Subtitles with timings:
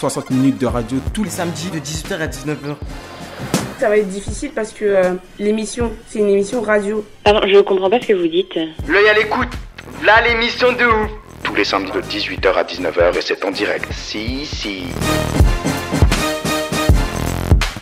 [0.00, 2.74] 60 minutes de radio tous les samedis de 18h à 19h.
[3.78, 7.04] Ça va être difficile parce que euh, l'émission, c'est une émission radio.
[7.22, 8.58] Pardon, je comprends pas ce que vous dites.
[8.88, 9.50] L'œil à l'écoute.
[10.02, 11.10] Là, l'émission de ouf.
[11.42, 13.92] tous les samedis de 18h à 19h et c'est en direct.
[13.92, 14.84] Si, si.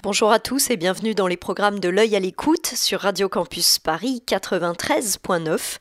[0.05, 3.81] Bonjour à tous et bienvenue dans les programmes de l'œil à l'écoute sur Radio Campus
[3.81, 5.79] Paris 93.9.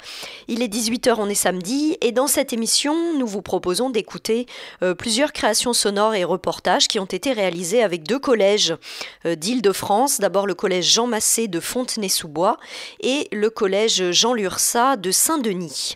[0.47, 4.47] Il est 18h, on est samedi et dans cette émission, nous vous proposons d'écouter
[4.81, 8.75] euh, plusieurs créations sonores et reportages qui ont été réalisés avec deux collèges
[9.27, 10.19] euh, d'Île-de-France.
[10.19, 12.57] D'abord le collège Jean Massé de Fontenay-sous-Bois
[13.01, 15.95] et le collège Jean Lursa de Saint-Denis.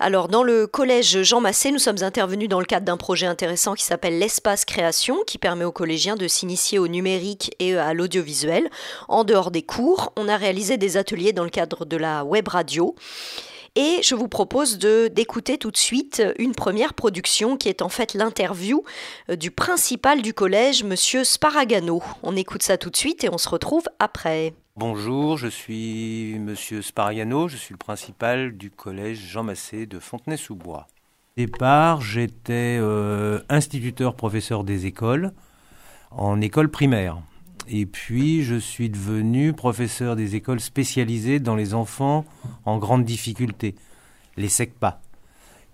[0.00, 3.74] Alors, dans le collège Jean Massé, nous sommes intervenus dans le cadre d'un projet intéressant
[3.74, 8.70] qui s'appelle l'Espace Création, qui permet aux collégiens de s'initier au numérique et à l'audiovisuel.
[9.08, 12.46] En dehors des cours, on a réalisé des ateliers dans le cadre de la web
[12.46, 12.94] radio.
[13.74, 18.14] Et je vous propose d'écouter tout de suite une première production qui est en fait
[18.14, 18.84] l'interview
[19.30, 22.02] euh, du principal du collège, Monsieur Sparagano.
[22.22, 24.54] On écoute ça tout de suite et on se retrouve après.
[24.80, 30.86] Bonjour, je suis Monsieur Spariano, je suis le principal du collège Jean Massé de Fontenay-sous-Bois.
[30.86, 35.32] Au départ, j'étais euh, instituteur professeur des écoles
[36.12, 37.18] en école primaire.
[37.66, 42.24] Et puis, je suis devenu professeur des écoles spécialisées dans les enfants
[42.64, 43.74] en grande difficulté,
[44.36, 45.00] les SECPA.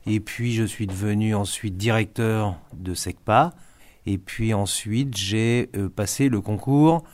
[0.07, 3.53] Et puis, je suis devenu ensuite directeur de SECPA.
[4.07, 7.05] Et puis ensuite, j'ai euh, passé le concours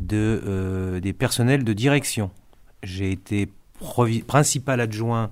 [0.00, 2.30] de, euh, des personnels de direction.
[2.82, 3.48] J'ai été
[4.26, 5.30] principal adjoint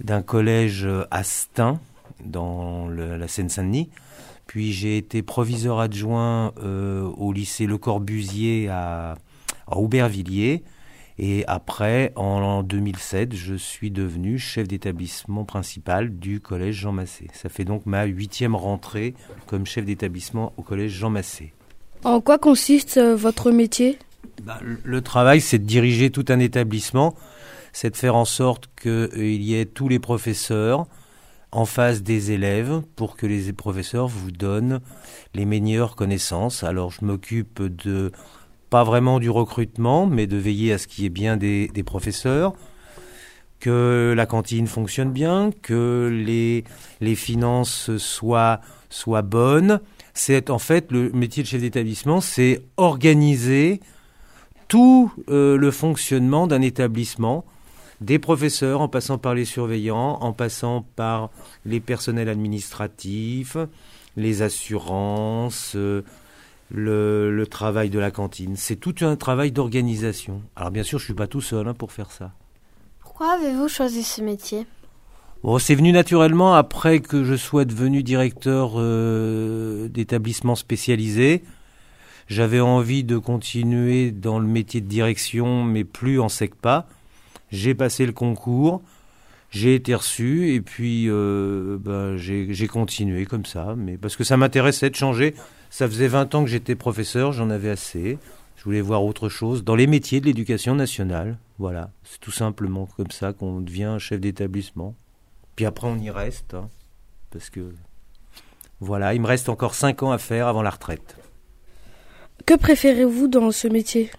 [0.00, 1.80] d'un collège euh, à Stein,
[2.24, 3.90] dans la Seine-Saint-Denis.
[4.46, 9.16] Puis j'ai été proviseur adjoint euh, au lycée Le Corbusier à
[9.66, 10.62] Aubervilliers.
[11.18, 17.28] Et après, en 2007, je suis devenu chef d'établissement principal du collège Jean Massé.
[17.32, 19.14] Ça fait donc ma huitième rentrée
[19.46, 21.54] comme chef d'établissement au collège Jean Massé.
[22.06, 23.98] En quoi consiste euh, votre métier?
[24.44, 27.16] Bah, le- travail, c'est de diriger tout un établissement,
[27.72, 30.86] c'est de faire en sorte qu'il y ait tous les professeurs
[31.50, 34.78] en face des élèves pour que les professeurs vous donnent
[35.34, 36.62] les meilleures connaissances.
[36.62, 38.12] Alors, je m'occupe de
[38.70, 42.52] pas vraiment du recrutement, mais de veiller à ce qu'il y ait bien des, professeurs,
[43.58, 48.60] que la cantine fonctionne bien, que les, finances soient
[49.22, 49.80] bonnes.
[50.18, 53.80] C'est en fait le métier de chef d'établissement, c'est organiser
[54.66, 57.44] tout euh, le fonctionnement d'un établissement,
[58.00, 61.28] des professeurs en passant par les surveillants, en passant par
[61.66, 63.58] les personnels administratifs,
[64.16, 66.00] les assurances, euh,
[66.70, 68.56] le, travail de la cantine.
[68.56, 70.40] C'est tout un travail d'organisation.
[70.56, 72.32] Alors bien sûr, je suis pas tout seul hein, pour faire ça.
[73.00, 74.66] Pourquoi avez-vous choisi ce métier?
[75.46, 81.44] Bon, c'est venu naturellement après que je sois devenu directeur euh, d'établissement spécialisé.
[82.26, 86.88] J'avais envie de continuer dans le métier de direction, mais plus en SECPA.
[87.52, 88.82] J'ai passé le concours,
[89.50, 93.76] j'ai été reçu, et puis euh, ben, j'ai j'ai continué comme ça.
[93.76, 95.32] Mais parce que ça m'intéressait de changer.
[95.70, 98.18] Ça faisait 20 ans que j'étais professeur, j'en avais assez.
[98.56, 101.38] Je voulais voir autre chose dans les métiers de l'éducation nationale.
[101.60, 104.96] Voilà, c'est tout simplement comme ça qu'on devient chef d'établissement.
[105.56, 106.54] Puis après, on y reste.
[106.54, 106.68] hein,
[107.30, 107.72] parce que,
[108.80, 111.16] voilà, il me reste encore 5 ans à faire avant la retraite.
[112.44, 114.10] Que préférez-vous dans ce métier?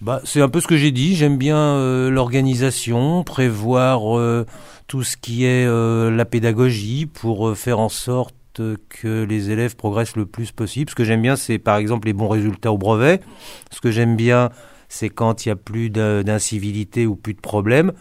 [0.00, 1.16] Bah, c'est un peu ce que j'ai dit.
[1.16, 4.46] J'aime bien euh, l'organisation, prévoir euh,
[4.86, 8.34] tout ce qui est euh, la pédagogie pour faire en sorte
[8.88, 10.90] que les élèves progressent le plus possible.
[10.90, 13.20] Ce que j'aime bien, c'est par exemple les bons résultats au brevet.
[13.70, 14.50] Ce que j'aime bien,
[14.88, 17.92] c'est quand il n'y a plus d'incivilité ou plus de problèmes.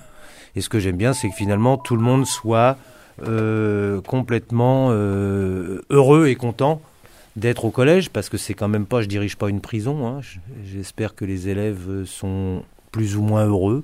[0.57, 2.77] Et ce que j'aime bien, c'est que finalement tout le monde soit
[3.23, 6.81] euh, complètement euh, heureux et content
[7.35, 10.07] d'être au collège, parce que c'est quand même pas, je dirige pas une prison.
[10.07, 10.19] hein.
[10.21, 10.39] Je-
[10.73, 13.83] J'espère que les élèves sont plus ou moins heureux.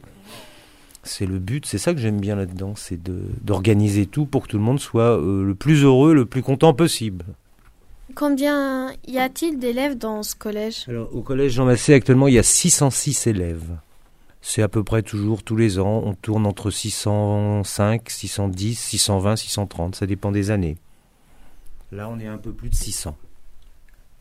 [1.04, 2.98] C'est le but, c'est ça que j'aime bien là-dedans, c'est
[3.44, 6.74] d'organiser tout pour que tout le monde soit euh, le plus heureux, le plus content
[6.74, 7.26] possible.
[8.16, 10.86] Combien y a-t-il d'élèves dans ce collège?
[10.88, 13.70] Alors, au collège Jean Massé, actuellement, il y a 606 élèves.
[14.46, 16.04] C'est à peu près toujours tous les ans.
[16.06, 19.96] On tourne entre 605, 610, 620, 630.
[19.96, 20.76] Ça dépend des années.
[21.94, 23.16] Là, on est un peu plus de 600.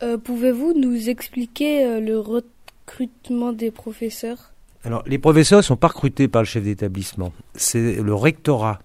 [0.04, 4.52] Euh, Pouvez-vous nous expliquer euh, le recrutement des professeurs?
[4.84, 7.32] Alors, les professeurs ne sont pas recrutés par le chef d'établissement.
[7.56, 8.78] C'est le rectorat,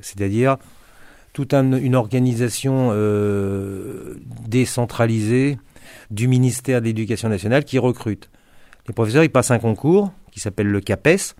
[0.00, 0.56] c'est-à-dire
[1.32, 4.14] toute un- une organisation euh,
[4.46, 5.58] décentralisée
[6.10, 8.28] du ministère de l'Éducation nationale qui recrute.
[8.88, 11.34] Les professeurs, ils passent un concours qui s'appelle le CAPES,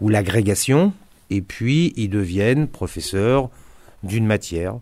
[0.00, 0.92] ou l'agrégation,
[1.28, 3.50] et puis ils deviennent professeurs
[4.04, 4.78] d'une matière.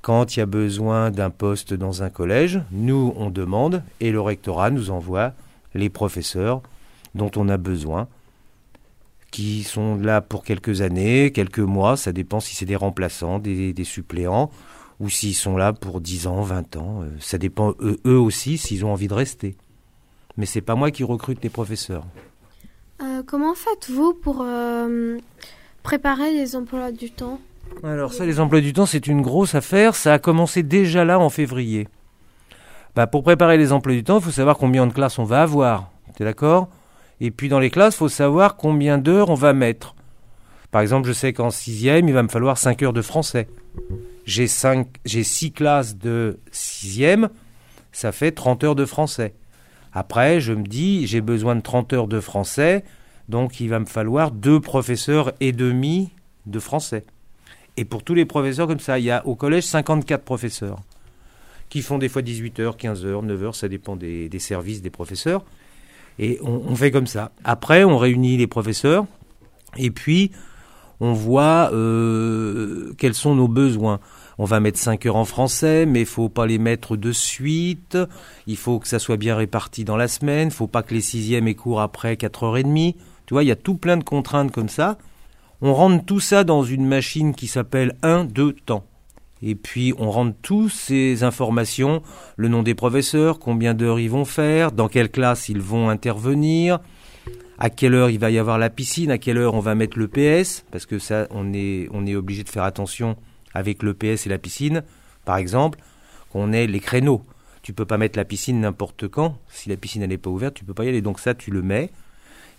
[0.00, 4.22] Quand il y a besoin d'un poste dans un collège, nous, on demande, et le
[4.22, 5.34] rectorat nous envoie
[5.74, 6.62] les professeurs
[7.14, 8.08] dont on a besoin,
[9.30, 13.84] qui sont là pour quelques années, quelques mois, ça dépend si c'est des remplaçants, des,
[13.84, 14.50] suppléants,
[14.98, 17.02] ou s'ils sont là pour 10 ans, 20 ans.
[17.02, 19.56] euh, Ça dépend eux, eux aussi s'ils ont envie de rester.
[20.38, 22.06] Mais c'est pas moi qui recrute les professeurs.
[23.00, 25.18] Euh, comment faites-vous pour euh,
[25.82, 27.40] préparer les emplois du temps
[27.84, 29.94] Alors ça, les emplois du temps, c'est une grosse affaire.
[29.94, 31.88] Ça a commencé déjà là en février.
[32.96, 35.42] Bah, pour préparer les emplois du temps, il faut savoir combien de classes on va
[35.42, 35.90] avoir.
[36.16, 36.68] T'es d'accord?
[37.20, 39.94] Et puis dans les classes, il faut savoir combien d'heures on va mettre.
[40.70, 43.48] Par exemple, je sais qu'en sixième, il va me falloir 5 heures de français.
[44.26, 47.30] J'ai cinq, j'ai six classes de sixième,
[47.92, 49.34] ça fait 30 heures de français.
[49.92, 52.84] Après, je me dis, j'ai besoin de 30 heures de français,
[53.28, 56.10] donc il va me falloir deux professeurs et demi
[56.46, 57.04] de français.
[57.76, 60.78] Et pour tous les professeurs comme ça, il y a au collège 54 professeurs
[61.68, 64.90] qui font des fois 18 heures, 15 heures, 9 heures, ça dépend des, services des
[64.90, 65.44] professeurs.
[66.18, 67.30] Et on, on fait comme ça.
[67.44, 69.06] Après, on réunit les professeurs
[69.76, 70.32] et puis
[71.00, 74.00] on voit euh, quels sont nos besoins.
[74.38, 77.98] On va mettre 5 heures en français, mais il faut pas les mettre de suite.
[78.46, 80.52] Il faut que ça soit bien réparti dans la semaine.
[80.52, 82.94] Faut pas que les sixièmes aient cours après 4h30.
[83.26, 84.96] Tu vois, il y a tout plein de contraintes comme ça.
[85.60, 88.84] On rentre tout ça dans une machine qui s'appelle 1, 2 temps.
[89.42, 92.02] Et puis on rentre toutes ces informations,
[92.36, 96.80] le nom des professeurs, combien d'heures ils vont faire, dans quelle classe ils vont intervenir,
[97.58, 99.98] à quelle heure il va y avoir la piscine, à quelle heure on va mettre
[99.98, 103.16] le PS, parce que ça on est, on est obligé de faire attention
[103.54, 104.82] avec le PS et la piscine,
[105.24, 105.78] par exemple,
[106.30, 107.22] qu'on ait les créneaux.
[107.62, 110.64] Tu peux pas mettre la piscine n'importe quand, si la piscine n'est pas ouverte, tu
[110.64, 111.90] peux pas y aller, donc ça tu le mets.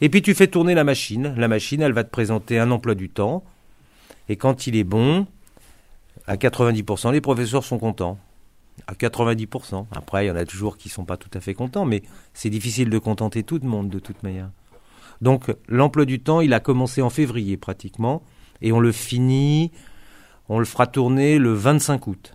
[0.02, 2.96] Et puis tu fais tourner la machine, la machine elle va te présenter un emploi
[2.96, 3.44] du temps,
[4.30, 5.26] et quand il est bon,
[6.28, 8.20] à 90%, les professeurs sont contents.
[8.88, 9.88] À 90%.
[9.92, 12.04] Après, il y en a toujours qui ne sont pas tout à fait contents, mais
[12.34, 14.52] c'est difficile de contenter tout le monde de toute manière.
[15.22, 18.22] Donc, l'emploi du temps, il a commencé en février pratiquement,
[18.62, 19.72] et on le finit,
[20.50, 22.34] on le fera tourner le 25 août.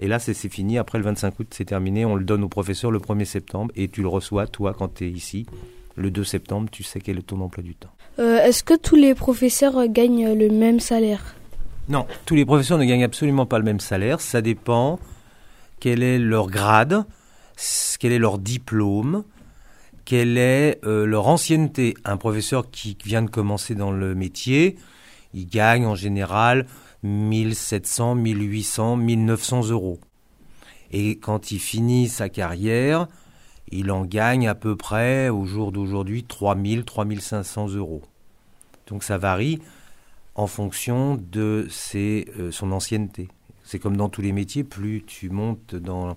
[0.00, 0.78] Et là, c'est fini.
[0.78, 2.04] Après le 25 août, c'est terminé.
[2.04, 5.06] On le donne au professeur le 1er septembre, et tu le reçois, toi, quand tu
[5.06, 5.46] es ici.
[5.96, 7.90] Le 2 septembre, tu sais quel est ton emploi du temps.
[8.20, 11.34] Euh, Est-ce que tous les professeurs euh, gagnent le même salaire?
[11.88, 14.20] Non, tous les professeurs ne gagnent absolument pas le même salaire.
[14.20, 15.00] Ça dépend
[15.80, 17.04] quel est leur grade,
[17.98, 19.24] quel est leur diplôme,
[20.04, 21.94] quelle est euh, leur ancienneté.
[22.04, 24.76] Un professeur qui vient de commencer dans le métier,
[25.34, 26.66] il gagne en général
[27.02, 29.98] 1700, 1800, 1900 euros.
[30.90, 33.08] Et quand il finit sa carrière,
[33.70, 38.02] il en gagne à peu près, au jour d'aujourd'hui, 3000, 3500 euros.
[38.86, 39.60] Donc ça varie
[40.34, 43.28] en fonction de euh, son ancienneté.
[43.64, 46.16] C'est comme dans tous les métiers, plus tu montes dans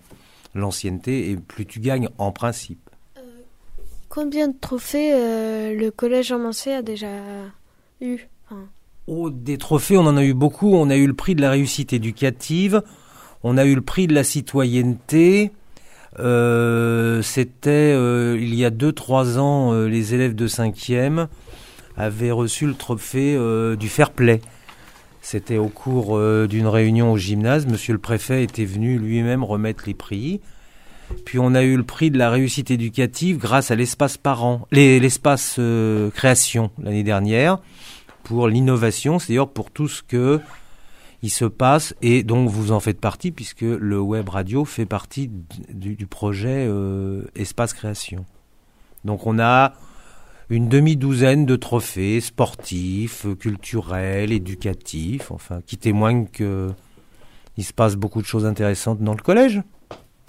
[0.55, 2.89] l'ancienneté et plus tu gagnes en principe.
[4.07, 7.07] Combien de trophées euh, le collège Jean Mancé a déjà
[7.99, 8.27] eu?
[9.07, 10.73] Oh, des trophées, on en a eu beaucoup.
[10.75, 12.81] On a eu le prix de la réussite éducative,
[13.43, 15.51] on a eu le prix de la citoyenneté.
[16.19, 21.27] Euh, C'était euh, il y a 2-3 ans, euh, les élèves de 5e
[21.97, 23.37] avaient reçu le trophée
[23.77, 24.39] du fair play.
[25.21, 27.67] C'était au cours d'une réunion au gymnase.
[27.67, 30.39] Monsieur le préfet était venu lui-même remettre les prix.
[31.25, 34.99] Puis on a eu le prix de la réussite éducative grâce à l'espace parent, les-
[35.01, 35.59] l'espace
[36.15, 37.59] création l'année dernière
[38.31, 40.39] pour l'innovation, c'est-à-dire pour tout ce que
[41.21, 45.29] il se passe et donc vous en faites partie puisque le web radio fait partie
[45.69, 48.25] du, projet euh, Espace Création.
[49.03, 49.73] Donc on a
[50.49, 56.69] une demi-douzaine de trophées sportifs, culturels, éducatifs, enfin qui témoignent que
[57.57, 59.61] il se passe beaucoup de choses intéressantes dans le collège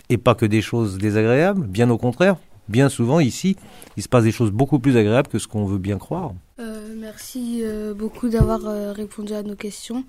[0.08, 2.34] et pas que des choses désagréables, bien au contraire.
[2.68, 3.56] Bien souvent ici,
[3.96, 6.32] il se passe des choses beaucoup plus agréables que ce qu'on veut bien croire.
[6.60, 10.04] Euh, Merci euh, beaucoup d'avoir euh, répondu à nos questions.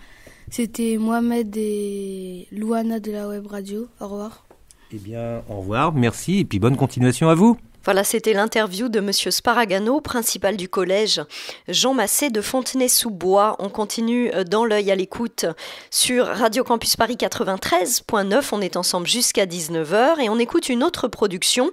[0.51, 3.87] C'était Mohamed et Louana de la Web Radio.
[3.99, 4.45] Au revoir.
[4.91, 7.57] Eh bien, au revoir, merci, et puis bonne continuation à vous.
[7.85, 11.21] Voilà, c'était l'interview de Monsieur Sparagano, principal du collège
[11.67, 13.57] Jean Massé de Fontenay-sous-Bois.
[13.59, 15.45] On continue euh, dans l'œil à l'écoute
[15.91, 18.49] sur Radio Campus Paris 93.9.
[18.53, 21.71] On est ensemble jusqu'à 19h et on écoute une autre production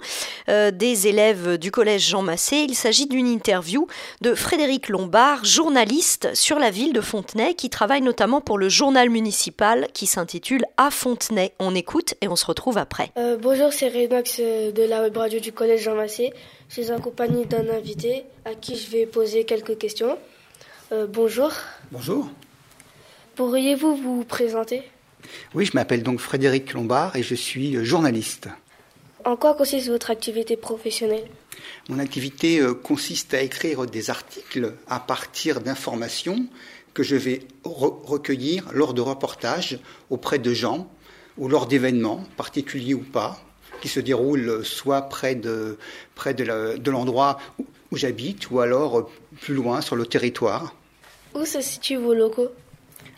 [0.48, 2.66] euh, des élèves du collège Jean Massé.
[2.68, 3.86] Il s'agit d'une interview
[4.20, 9.10] de Frédéric Lombard, journaliste sur la ville de Fontenay, qui travaille notamment pour le journal
[9.10, 11.52] municipal qui s'intitule À Fontenay.
[11.60, 13.12] On écoute et on se retrouve après.
[13.16, 15.99] Euh, bonjour, c'est de la radio du collège Jean.
[16.06, 16.30] Je
[16.68, 20.18] suis accompagné d'un invité à qui je vais poser quelques questions.
[20.92, 21.52] Euh, bonjour.
[21.92, 22.28] Bonjour.
[23.36, 24.82] Pourriez-vous vous présenter?
[25.54, 28.48] Oui, je m'appelle donc Frédéric Lombard et je suis euh, journaliste.
[29.24, 31.26] En quoi consiste votre activité professionnelle?
[31.88, 36.46] Mon activité euh, consiste à écrire des articles à partir d'informations
[36.94, 39.78] que je vais re recueillir lors de reportages
[40.08, 40.90] auprès de gens
[41.36, 43.40] ou lors d'événements, particuliers ou pas,
[43.80, 45.78] qui se déroulent soit près de,
[46.14, 49.10] près de l'endroit où, où j'habite ou alors
[49.40, 50.74] plus loin sur le territoire.
[51.34, 52.50] Où se situent vos locaux?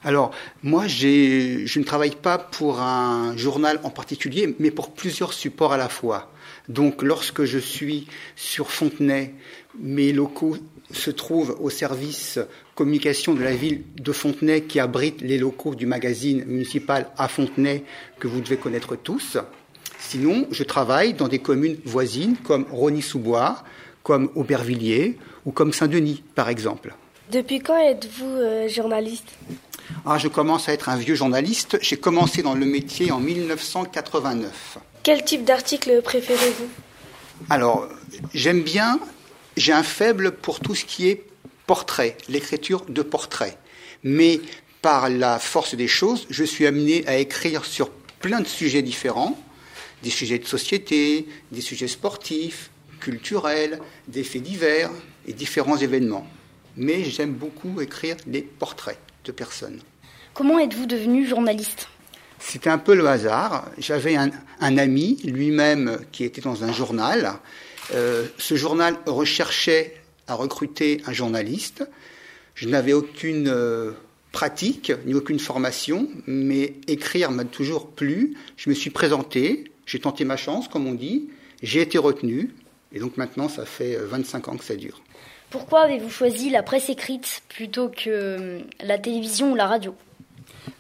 [0.05, 0.33] Alors,
[0.65, 5.77] moi, je ne travaille pas pour un journal en particulier, mais pour plusieurs supports à
[5.77, 6.33] la fois.
[6.69, 9.35] Donc, lorsque je suis sur Fontenay,
[9.79, 10.57] mes locaux
[10.91, 12.41] se trouvent au service
[12.75, 17.85] communication de la ville de Fontenay, qui abrite les locaux du magazine municipal à Fontenay,
[18.19, 19.39] que vous devez connaître tous.
[20.09, 23.63] Sinon, je travaille dans des communes voisines, comme Rony-sous-Bois,
[24.03, 25.17] comme Aubervilliers
[25.47, 26.95] ou comme Saint-Denis, par exemple.
[27.31, 29.29] Depuis quand êtes-vous euh, journaliste?
[30.05, 31.79] Ah, Je commence à être un vieux journaliste.
[31.81, 34.79] J'ai commencé dans le métier en 1989.
[35.03, 36.69] Quel type d'article préférez-vous?
[37.49, 37.89] Alors,
[38.35, 39.01] j'aime bien,
[39.57, 41.25] j'ai un faible pour tout ce qui est
[41.67, 43.57] portrait, l'écriture de portrait.
[44.03, 44.41] Mais
[44.83, 47.89] par la force des choses, je suis amené à écrire sur
[48.21, 49.39] plein de sujets différents,
[50.03, 53.79] des sujets de société, des sujets sportifs, culturels,
[54.09, 54.91] des faits divers
[55.27, 56.27] et différents événements.
[56.77, 59.81] Mais j'aime beaucoup écrire des portraits de personnes.
[60.35, 61.89] Comment êtes-vous devenu journaliste?
[62.39, 63.71] C'était un peu le hasard.
[63.79, 64.31] J'avais un,
[64.61, 67.35] un, ami, lui-même, qui était dans un journal.
[67.95, 69.95] Euh, ce journal recherchait
[70.27, 71.85] à recruter un journaliste.
[72.55, 73.93] Je n'avais aucune euh,
[74.33, 78.35] pratique ni aucune formation, mais écrire m'a toujours plu.
[78.57, 81.29] Je me suis présenté, j'ai tenté ma chance, comme on dit,
[81.63, 82.55] j'ai été retenu,
[82.93, 85.03] et donc maintenant ça fait 25 ans que ça dure.
[85.51, 89.95] Pourquoi avez-vous choisi la presse écrite plutôt que la télévision ou la radio?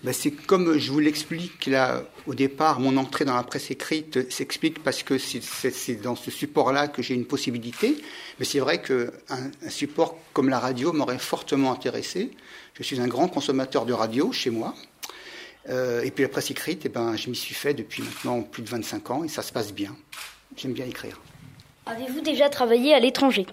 [0.02, 4.30] Ben C'est comme je vous l'explique là au départ, mon entrée dans la presse écrite
[4.30, 7.96] s'explique parce que c'est dans ce support-là que j'ai une possibilité.
[8.38, 12.30] Mais c'est vrai qu'un un support comme la radio m'aurait fortement intéressé.
[12.74, 14.74] Je suis un grand consommateur de radio chez moi.
[15.68, 18.62] Euh, et puis la presse écrite, eh ben, je m'y suis fait depuis maintenant plus
[18.62, 19.94] de 25 ans et ça se passe bien.
[20.56, 21.20] J'aime bien écrire.
[21.86, 23.46] Avez-vous déjà travaillé à l'étranger?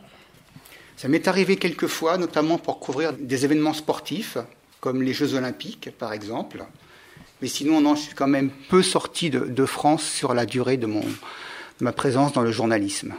[0.98, 4.38] Ça m'est arrivé quelques fois, notamment pour couvrir des événements sportifs,
[4.82, 6.66] comme les Jeux Olympiques, par exemple.
[7.42, 10.78] Mais sinon, non, je suis quand même peu sorti de, de France sur la durée
[10.78, 11.06] de, mon, de
[11.80, 13.13] ma présence dans le journalisme.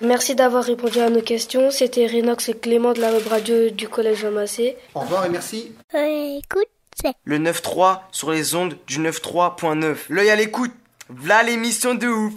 [0.00, 1.70] Merci d'avoir répondu à nos questions.
[1.70, 4.76] C'était Renox et Clément de la web radio du Collège Massé.
[4.94, 5.72] Au revoir et merci.
[5.94, 6.71] écoute,
[7.24, 9.96] Le 9-3 sur les ondes du 9-3.9.
[10.08, 10.72] L'œil à l'écoute.
[11.08, 12.32] V'là l'émission de ouf.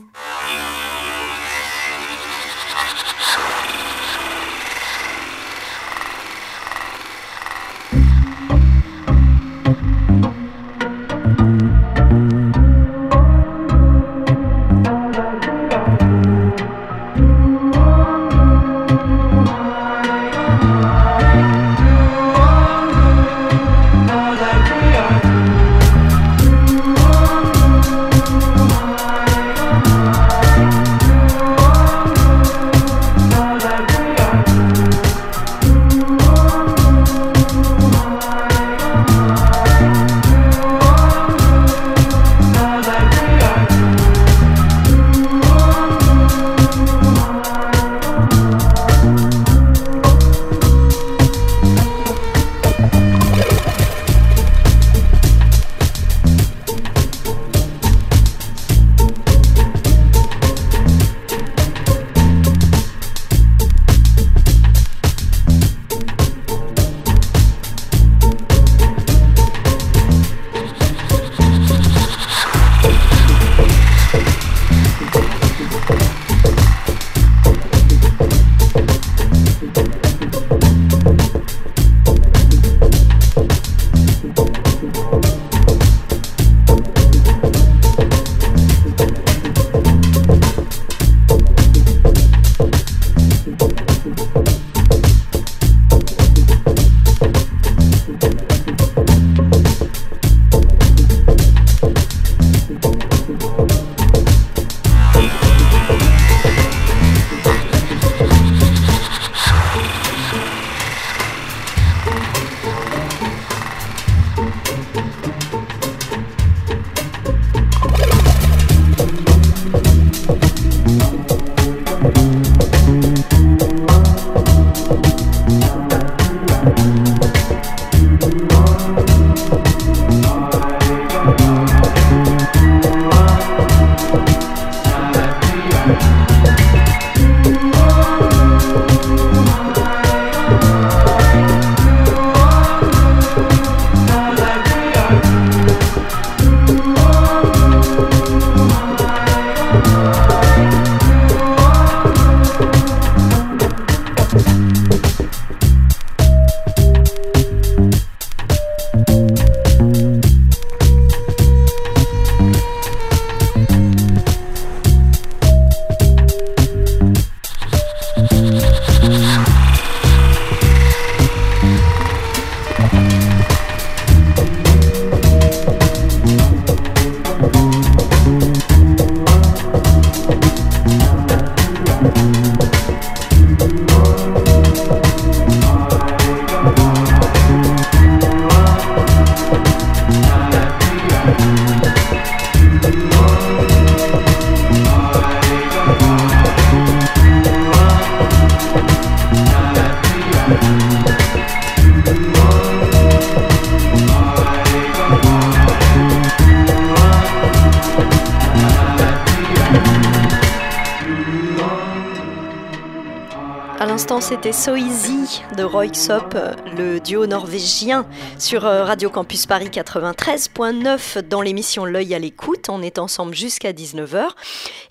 [214.22, 216.36] C'était So Easy de Roy Sop,
[216.78, 218.06] le duo norvégien
[218.40, 222.70] sur euh, Radio Campus Paris 93.9 dans l'émission L'œil à l'écoute.
[222.70, 224.28] On est ensemble jusqu'à 19h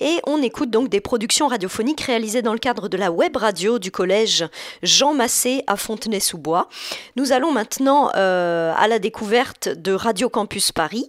[0.00, 3.78] et on écoute donc des productions radiophoniques réalisées dans le cadre de la web radio
[3.78, 4.47] du collège
[4.82, 6.69] Jean Massé à Fontenay-sous-Bois.
[7.17, 11.08] Nous allons maintenant euh, à la découverte de Radio Campus Paris,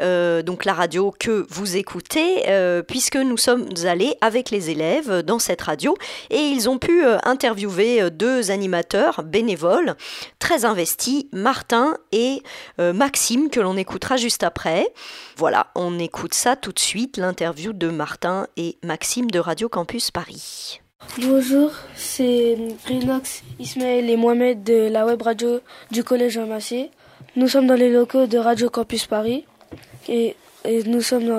[0.00, 2.44] euh, donc la radio que vous écoutez,
[2.86, 5.96] puisque nous sommes allés avec les élèves dans cette radio
[6.30, 9.94] et ils ont pu euh, interviewer euh, deux animateurs bénévoles
[10.38, 12.42] très investis, Martin et
[12.80, 14.88] euh, Maxime, que l'on écoutera juste après.
[15.36, 20.10] Voilà, on écoute ça tout de suite, l'interview de Martin et Maxime de Radio Campus
[20.10, 20.80] Paris.
[21.18, 26.90] Bonjour, c'est Rinox, Ismaël et Mohamed de la web radio du Collège Jean Massé.
[27.36, 29.44] Nous sommes dans les locaux de Radio Campus Paris
[30.08, 30.34] et,
[30.86, 31.38] nous sommes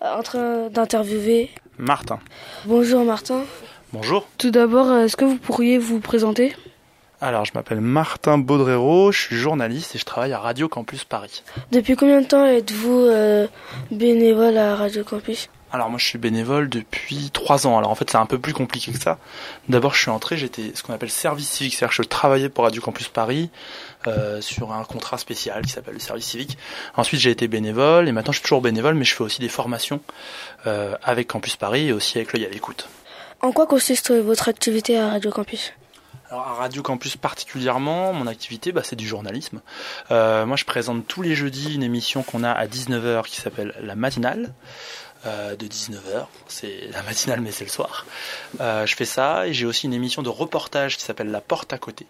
[0.00, 2.18] en train d'interviewer Martin.
[2.66, 3.44] Bonjour Martin.
[3.92, 4.26] Bonjour.
[4.38, 6.56] Tout d'abord, euh, est-ce que vous pourriez vous présenter?
[7.20, 11.42] Alors, je m'appelle Martin Baudrero, je suis journaliste et je travaille à Radio Campus Paris.
[11.72, 13.46] Depuis combien de temps êtes-vous euh,
[13.90, 15.50] bénévole à Radio Campus?
[15.72, 17.78] Alors moi je suis bénévole depuis trois ans.
[17.78, 19.18] Alors en fait c'est un peu plus compliqué que ça.
[19.70, 22.64] D'abord je suis entré, j'étais ce qu'on appelle service civique, c'est-à-dire que je travaillais pour
[22.64, 23.48] Radio Campus Paris
[24.06, 26.58] euh, sur un contrat spécial qui s'appelle le service civique.
[26.94, 29.48] Ensuite j'ai été bénévole et maintenant je suis toujours bénévole mais je fais aussi des
[29.48, 30.00] formations
[30.66, 32.86] euh, avec Campus Paris et aussi avec l'œil à l'écoute.
[33.44, 35.72] En quoi consiste votre activité à Radio Campus?
[36.30, 39.60] Alors à Radio Campus particulièrement, mon activité, bah, c'est du journalisme.
[40.12, 43.74] Euh, moi, je présente tous les jeudis une émission qu'on a à 19h qui s'appelle
[43.82, 44.54] La Matinale.
[45.24, 48.06] Euh, de 19h, c'est la matinale mais c'est le soir.
[48.60, 51.72] Euh, je fais ça et j'ai aussi une émission de reportage qui s'appelle La Porte
[51.72, 52.06] à côté,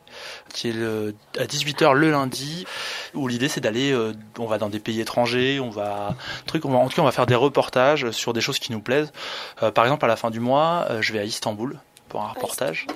[0.55, 2.65] qui est le, à 18h le lundi,
[3.13, 6.15] où l'idée c'est d'aller, euh, on va dans des pays étrangers, on va,
[6.47, 8.73] truc, on va, en tout cas on va faire des reportages sur des choses qui
[8.73, 9.13] nous plaisent.
[9.75, 12.87] par exemple à la fin du mois, je vais à Istanbul pour un reportage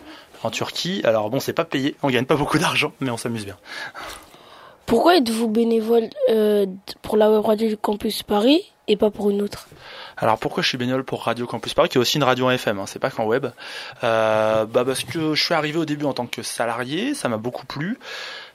[0.42, 1.02] en Turquie.
[1.04, 3.56] Alors bon, c'est pas payé, on gagne pas beaucoup d'argent, mais on s'amuse bien.
[4.86, 6.08] Pourquoi êtes-vous bénévole
[7.02, 8.72] pour la web radio du campus Paris?
[8.88, 9.68] Et pas pour une autre
[10.18, 12.50] alors pourquoi je suis bénévole pour Radio Campus Paris, qui est aussi une radio en
[12.50, 13.48] FM, hein, c'est pas qu'en web
[14.02, 17.36] euh, Bah parce que je suis arrivé au début en tant que salarié, ça m'a
[17.36, 17.98] beaucoup plu.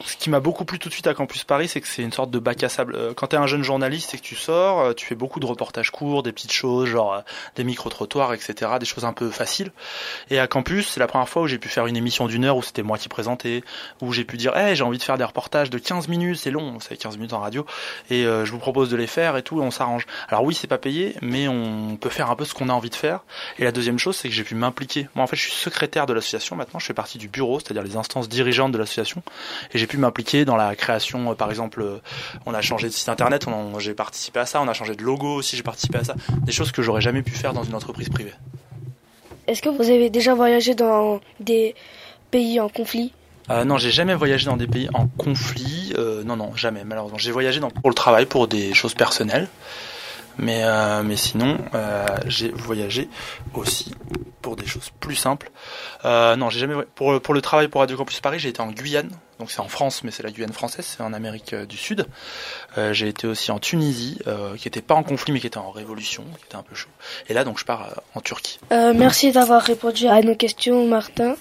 [0.05, 2.11] Ce qui m'a beaucoup plu tout de suite à Campus Paris, c'est que c'est une
[2.11, 2.95] sorte de bac à sable.
[2.95, 5.45] Euh, quand t'es un jeune journaliste et que tu sors, euh, tu fais beaucoup de
[5.45, 7.19] reportages courts, des petites choses, genre euh,
[7.55, 9.71] des micro-trottoirs, etc., des choses un peu faciles.
[10.31, 12.57] Et à Campus, c'est la première fois où j'ai pu faire une émission d'une heure
[12.57, 13.63] où c'était moi qui présentais,
[14.01, 16.51] où j'ai pu dire, hey, j'ai envie de faire des reportages de 15 minutes, c'est
[16.51, 17.65] long, c'est 15 minutes en radio,
[18.09, 20.05] et je vous propose de les faire et tout, et on s'arrange.
[20.29, 22.89] Alors oui, c'est pas payé, mais on peut faire un peu ce qu'on a envie
[22.89, 23.21] de faire.
[23.59, 25.07] Et la deuxième chose, c'est que j'ai pu m'impliquer.
[25.15, 27.83] Moi, en fait, je suis secrétaire de l'association maintenant, je fais partie du bureau, c'est-à-dire
[27.83, 29.23] les instances dirigeantes de l'association,
[29.73, 31.97] et j'ai pu m'impliquer dans la création, euh, par exemple, euh,
[32.45, 33.45] on a changé de site internet,
[33.79, 36.51] j'ai participé à ça, on a changé de logo aussi, j'ai participé à ça, des
[36.51, 38.33] choses que j'aurais jamais pu faire dans une entreprise privée.
[39.47, 41.75] Est-ce que vous avez déjà voyagé dans des
[42.29, 43.11] pays en conflit?
[43.49, 45.93] Euh, non, j'ai jamais voyagé dans des pays en conflit.
[46.25, 47.17] non, non, jamais, malheureusement.
[47.17, 49.47] J'ai voyagé pour le travail, pour des choses personnelles.
[50.41, 53.07] Mais, euh, mais sinon, euh, j'ai voyagé
[53.53, 53.93] aussi
[54.41, 55.51] pour des choses plus simples.
[56.03, 58.71] Euh, non, j'ai jamais pour pour le travail pour Radio Campus Paris, j'ai été en
[58.71, 62.07] Guyane, donc c'est en France, mais c'est la Guyane française, c'est en Amérique du Sud.
[62.91, 64.19] j'ai été aussi en Tunisie,
[64.57, 66.89] qui était pas en conflit, mais qui était en révolution, qui était un peu chaud.
[67.29, 68.59] Et là, donc, je pars en Turquie.
[68.71, 71.35] merci d'avoir répondu à nos questions, Martin.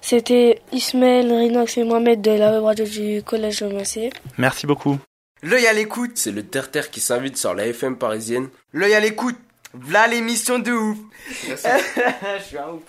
[0.00, 4.10] C'était Ismaël, Rinox et Mohamed de la web radio du Collège Massé.
[4.38, 4.98] Merci beaucoup.
[5.42, 6.12] L'œil à l'écoute.
[6.16, 8.48] C'est le terre-terre qui s'invite sur la FM parisienne.
[8.72, 9.38] L'œil à l'écoute.
[9.72, 10.98] V'là l'émission de ouf.
[11.48, 11.68] Merci.
[12.38, 12.82] Je suis un ouf.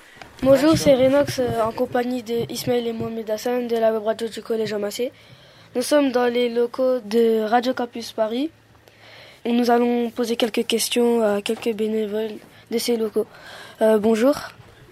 [0.43, 4.41] Bonjour, c'est Renox euh, en compagnie d'Ismaël et Mohamed Hassan de la web radio du
[4.41, 5.11] Collège Amassé.
[5.75, 8.49] Nous sommes dans les locaux de Radio Campus Paris.
[9.45, 12.33] Nous allons poser quelques questions à quelques bénévoles
[12.71, 13.27] de ces locaux.
[13.81, 14.35] Euh, bonjour.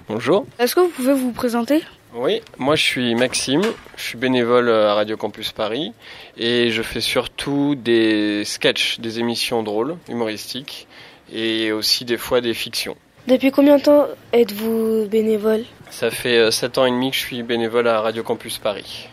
[0.07, 0.45] Bonjour.
[0.59, 1.83] Est-ce que vous pouvez vous présenter?
[2.15, 3.61] Oui, moi je suis Maxime,
[3.95, 5.93] je suis bénévole à Radio Campus Paris.
[6.37, 10.87] Et je fais surtout des sketchs, des émissions drôles, humoristiques
[11.31, 12.95] et aussi des fois des fictions.
[13.27, 15.65] Depuis combien de temps êtes-vous bénévole?
[15.91, 19.07] Ça fait 7 euh, ans et demi que je suis bénévole à Radio Campus Paris.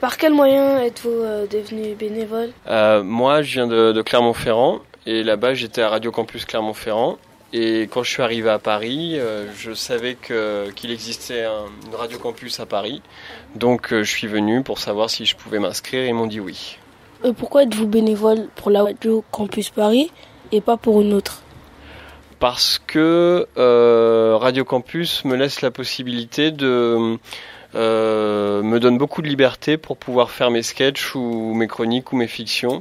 [0.00, 2.50] Par quel moyen êtes-vous euh, devenu bénévole?
[2.68, 4.80] Euh, Moi je viens de, de Clermont-Ferrand.
[5.06, 7.18] Et là-bas j'étais à Radio Campus Clermont-Ferrand
[7.52, 12.18] et quand je suis arrivé à Paris, euh, je savais qu'il existait un, une radio
[12.18, 13.02] campus à Paris.
[13.54, 16.40] Donc euh, je suis venu pour savoir si je pouvais m'inscrire et ils m'ont dit
[16.40, 16.78] oui.
[17.24, 20.10] Et pourquoi êtes-vous bénévole pour la radio campus Paris
[20.52, 21.42] et pas pour une autre?
[22.38, 27.16] Parce que euh, Radio Campus me laisse la possibilité de...
[27.72, 32.26] me donne beaucoup de liberté pour pouvoir faire mes sketchs ou mes chroniques ou mes
[32.26, 32.80] fictions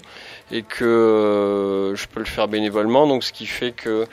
[0.52, 3.08] et que je peux le faire bénévolement.
[3.08, 4.06] Donc ce qui fait que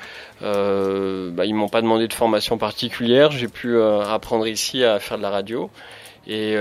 [0.43, 3.31] euh, bah, ils m'ont pas demandé de formation particulière.
[3.31, 5.71] J'ai pu apprendre ici à faire de la radio.
[6.27, 6.57] Et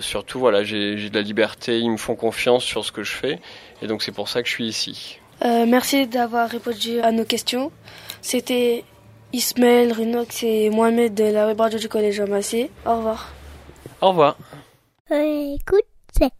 [0.00, 3.38] surtout, voilà, j'ai de la liberté, ils me font confiance sur ce que je fais.
[3.80, 5.20] Et donc c'est pour ça que je suis ici.
[5.42, 7.70] merci d'avoir répondu à nos questions.
[8.20, 8.84] C'était
[9.32, 12.70] Ismaël, Rinox et Mohamed de la web radio du collège Amassé.
[12.86, 13.32] Au revoir.
[14.00, 14.36] Au revoir.
[15.10, 15.87] écoute.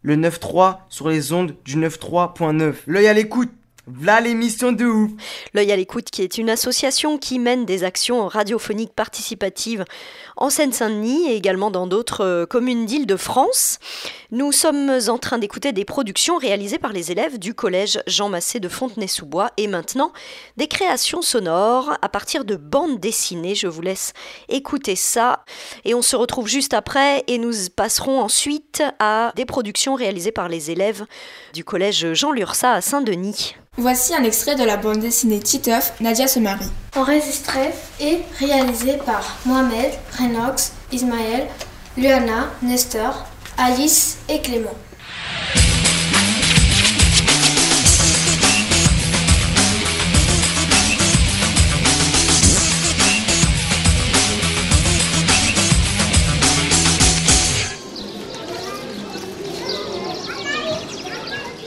[0.01, 2.73] Le 9-3 sur les ondes du 9-3.9.
[2.87, 3.51] L'œil à l'écoute.
[3.91, 5.11] Voilà l'émission de ouf
[5.53, 9.83] L'œil à l'écoute qui est une association qui mène des actions radiophoniques participatives
[10.37, 13.79] en Seine-Saint-Denis et également dans d'autres euh, communes d'Île-de-France.
[14.31, 18.59] Nous sommes en train d'écouter des productions réalisées par les élèves du collège Jean Massé
[18.59, 20.13] de Fontenay-sous-Bois et maintenant
[20.57, 23.55] des créations sonores à partir de bandes dessinées.
[23.55, 24.13] Je vous laisse
[24.49, 25.45] écouter ça
[25.83, 30.47] et on se retrouve juste après et nous passerons ensuite à des productions réalisées par
[30.47, 31.05] les élèves
[31.53, 33.55] du collège Jean Lursa à Saint-Denis.
[33.81, 36.69] Voici un extrait de la bande dessinée Titeuf, Nadia se marie.
[36.97, 41.47] Enregistré et réalisé par Mohamed, Renox, Ismaël,
[41.95, 43.25] Luana, Nestor,
[43.57, 44.75] Alice et Clément.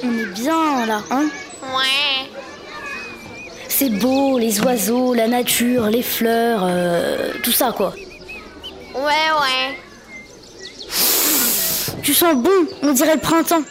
[0.05, 1.25] On est bien là, hein?
[1.62, 2.02] Ouais.
[3.83, 7.92] C'est beau, les oiseaux, la nature, les fleurs, euh, tout ça quoi.
[8.95, 9.77] Ouais, ouais.
[12.01, 13.64] Tu sens bon, on dirait le printemps.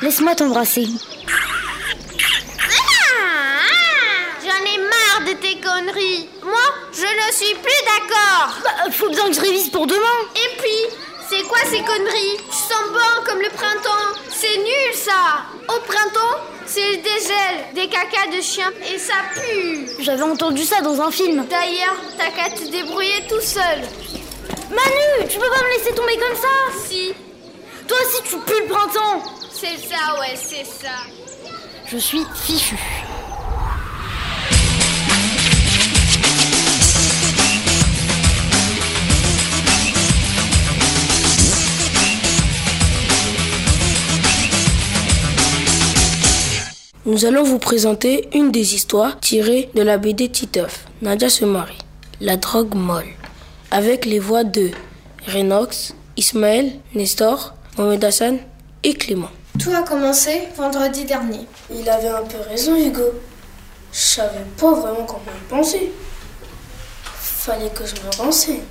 [0.00, 0.86] Laisse-moi t'embrasser.
[4.42, 6.30] J'en ai marre de tes conneries.
[6.42, 8.54] Moi, je ne suis plus d'accord.
[8.64, 10.18] Bah, faut bien que je révise pour demain.
[10.34, 10.96] Et puis,
[11.28, 12.38] c'est quoi ces conneries?
[12.50, 14.16] Tu sens bon comme le printemps.
[14.30, 15.44] C'est nul ça.
[15.68, 16.15] Au printemps,
[16.76, 19.88] c'est le dégel, des cacas de chien et ça pue.
[19.98, 21.46] J'avais entendu ça dans un film.
[21.48, 23.80] D'ailleurs, t'as qu'à te débrouiller tout seul.
[24.68, 26.86] Manu, tu peux pas me laisser tomber comme ça?
[26.86, 27.14] Si.
[27.88, 29.22] Toi aussi tu pues le printemps.
[29.50, 30.92] C'est ça, ouais, c'est ça.
[31.86, 32.76] Je suis fichu.
[47.06, 50.86] Nous allons vous présenter une des histoires tirées de la BD Titeuf.
[51.02, 51.78] Nadia se marie.
[52.20, 53.06] La drogue molle.
[53.70, 54.72] Avec les voix de
[55.28, 58.38] Renox, Ismaël, Nestor, Mohamed Hassan
[58.82, 59.30] et Clément.
[59.56, 61.46] Tout a commencé vendredi dernier.
[61.72, 63.12] Il avait un peu raison, Hugo.
[63.92, 65.92] Je savais pas vraiment comment y penser.
[67.04, 68.62] Fallait que je me renseigne.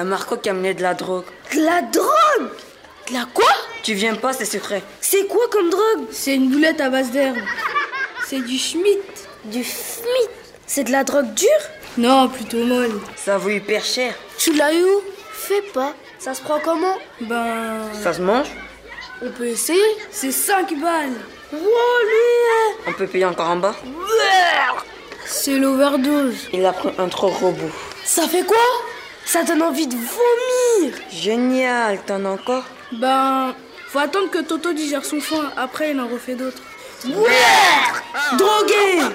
[0.00, 1.24] A Marco qui a amené de la drogue.
[1.54, 2.50] De la drogue?
[3.08, 3.48] De la quoi?
[3.82, 4.82] Tu viens pas, c'est secret.
[5.00, 6.06] C'est quoi comme drogue?
[6.10, 7.38] C'est une boulette à base d'herbe.
[8.26, 9.28] C'est du schmitt.
[9.44, 10.30] Du schmitt?
[10.66, 11.48] C'est de la drogue dure?
[11.98, 13.00] Non, plutôt molle.
[13.16, 14.14] Ça vaut hyper cher.
[14.38, 15.02] Tu l'as eu où?
[15.32, 15.94] Fais pas.
[16.18, 16.96] Ça se prend comment?
[17.20, 17.80] Ben.
[18.02, 18.48] Ça se mange?
[19.22, 21.20] On peut essayer C'est 5 balles.
[22.86, 23.74] On peut payer encore en bas?
[25.26, 26.48] C'est l'overdose.
[26.52, 27.72] Il a pris un trop gros bout.
[28.04, 28.56] Ça fait quoi?
[29.32, 32.64] Ça donne envie de vomir Génial, t'en as encore?
[32.90, 33.54] Ben,
[33.86, 36.60] faut attendre que Toto digère son foin, après il en refait d'autres.
[37.04, 37.30] Ouais
[38.36, 39.14] Drogué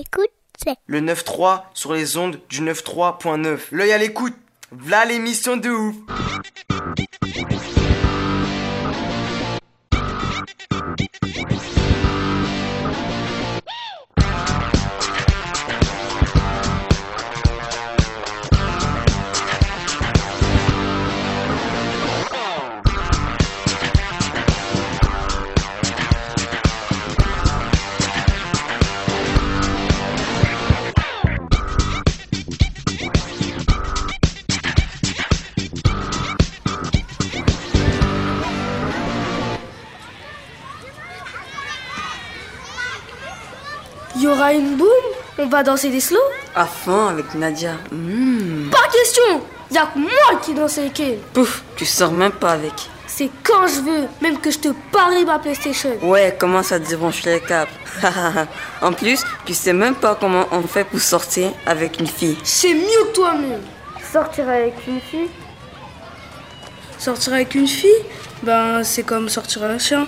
[0.00, 0.39] écoute.
[0.86, 3.58] Le 9-3 sur les ondes du 9-3.9.
[3.72, 4.34] L'œil à l'écoute.
[4.72, 5.96] V'là l'émission de ouf.
[44.52, 44.88] Une boum
[45.38, 46.18] On va danser des slow
[46.54, 47.74] À fond avec Nadia.
[47.92, 48.70] Mmh.
[48.70, 51.18] Pas question Y'a que moi qui danse avec elle.
[51.32, 52.72] Pouf, tu sors même pas avec.
[53.06, 55.90] C'est quand je veux, même que je te parie ma PlayStation.
[56.02, 57.70] Ouais, commence à débrancher les câbles.
[58.82, 62.36] en plus, tu sais même pas comment on fait pour sortir avec une fille.
[62.42, 63.60] C'est mieux que toi-même.
[64.12, 65.28] Sortir avec une fille?
[66.98, 68.02] Sortir avec une fille?
[68.42, 70.06] Ben, c'est comme sortir avec un chien,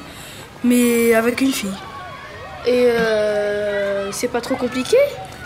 [0.65, 1.75] mais avec une fille.
[2.67, 3.82] Et euh,
[4.13, 4.97] c'est pas trop compliqué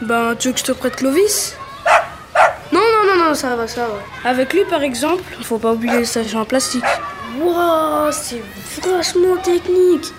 [0.02, 1.55] Ben, tu veux que je te prête Clovis?
[2.72, 4.29] Non, non, non, non, ça va, ça va.
[4.29, 6.85] Avec lui, par exemple, faut pas oublier le sachet en plastique.
[7.40, 8.42] Wow, c'est
[8.83, 10.12] vachement technique.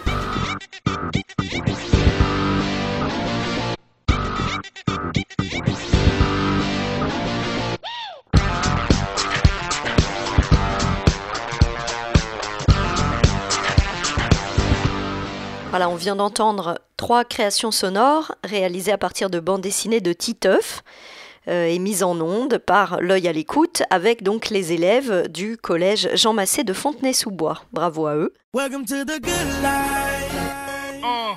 [15.77, 20.81] Voilà, on vient d'entendre trois créations sonores réalisées à partir de bandes dessinées de Titeuf
[21.47, 26.09] euh, et mises en onde par l'œil à l'écoute avec donc les élèves du collège
[26.15, 27.61] Jean Massé de Fontenay-sous-Bois.
[27.73, 28.33] Bravo à eux.
[28.55, 30.33] Welcome to the good life.
[31.03, 31.35] Uh.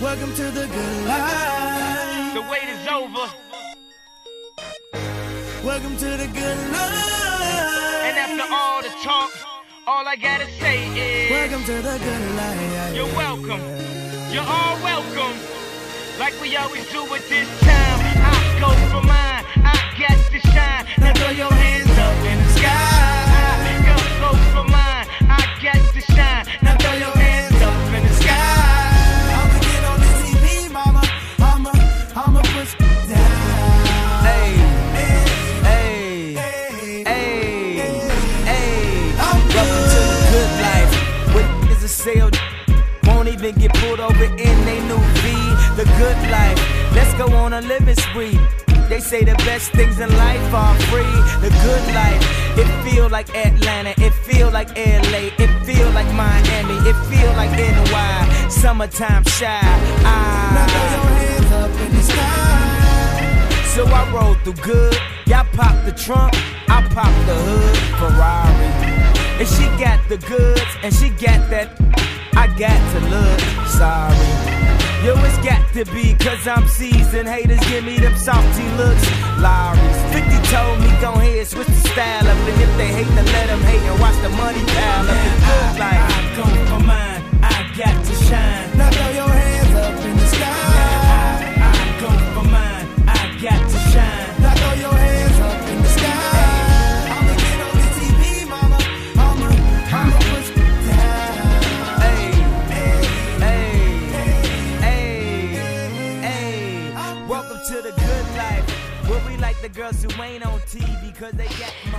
[0.00, 2.34] Welcome to the good life.
[2.34, 3.26] The wait is over.
[5.64, 8.04] Welcome to the good life.
[8.04, 9.57] And after all the talk,
[9.88, 12.94] all I gotta say is Welcome to the good life.
[12.94, 13.62] You're welcome.
[14.30, 15.34] You're all welcome.
[16.18, 17.98] Like we always do at this time.
[18.20, 19.44] I go for mine.
[19.64, 20.84] I got to shine.
[21.00, 22.76] Now throw your hands up in the sky.
[23.32, 25.06] I go for mine.
[25.24, 26.67] I got to shine.
[44.24, 45.32] In they new V.
[45.76, 46.58] The good life.
[46.94, 48.38] Let's go on a living spree.
[48.88, 51.16] They say the best things in life are free.
[51.44, 52.22] The good life.
[52.58, 53.94] It feel like Atlanta.
[53.98, 55.30] It feel like LA.
[55.38, 56.76] It feel like Miami.
[56.88, 58.48] It feel like NY.
[58.48, 59.60] Summertime shy.
[60.04, 60.50] Ah.
[60.54, 63.64] Now throw your hands up in the sky.
[63.74, 64.96] So I roll through good.
[65.26, 66.34] Y'all pop the trunk.
[66.68, 67.76] I pop the hood.
[68.00, 68.98] Ferrari.
[69.38, 70.72] And she got the goods.
[70.82, 71.78] And she got that.
[72.38, 74.14] I got to look sorry.
[75.02, 77.28] Yo, it's got to be, cause I'm seasoned.
[77.28, 79.02] Haters give me them salty looks.
[79.42, 82.38] Lowry's 50 told me, go ahead, switch the style up.
[82.38, 85.18] And if they hate, then let them hate and watch the money pile up.
[85.18, 87.22] It's good like I go for mine.
[87.42, 88.78] I got to shine.
[88.78, 88.90] Now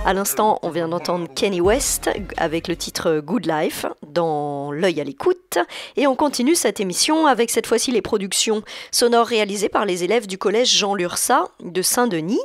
[0.04, 5.04] À l'instant, on vient d'entendre Kenny West avec le titre Good Life dans L'œil à
[5.04, 5.58] l'écoute.
[5.96, 10.26] Et on continue cette émission avec cette fois-ci les productions sonores réalisées par les élèves
[10.26, 12.40] du collège Jean Lursa de Saint-Denis.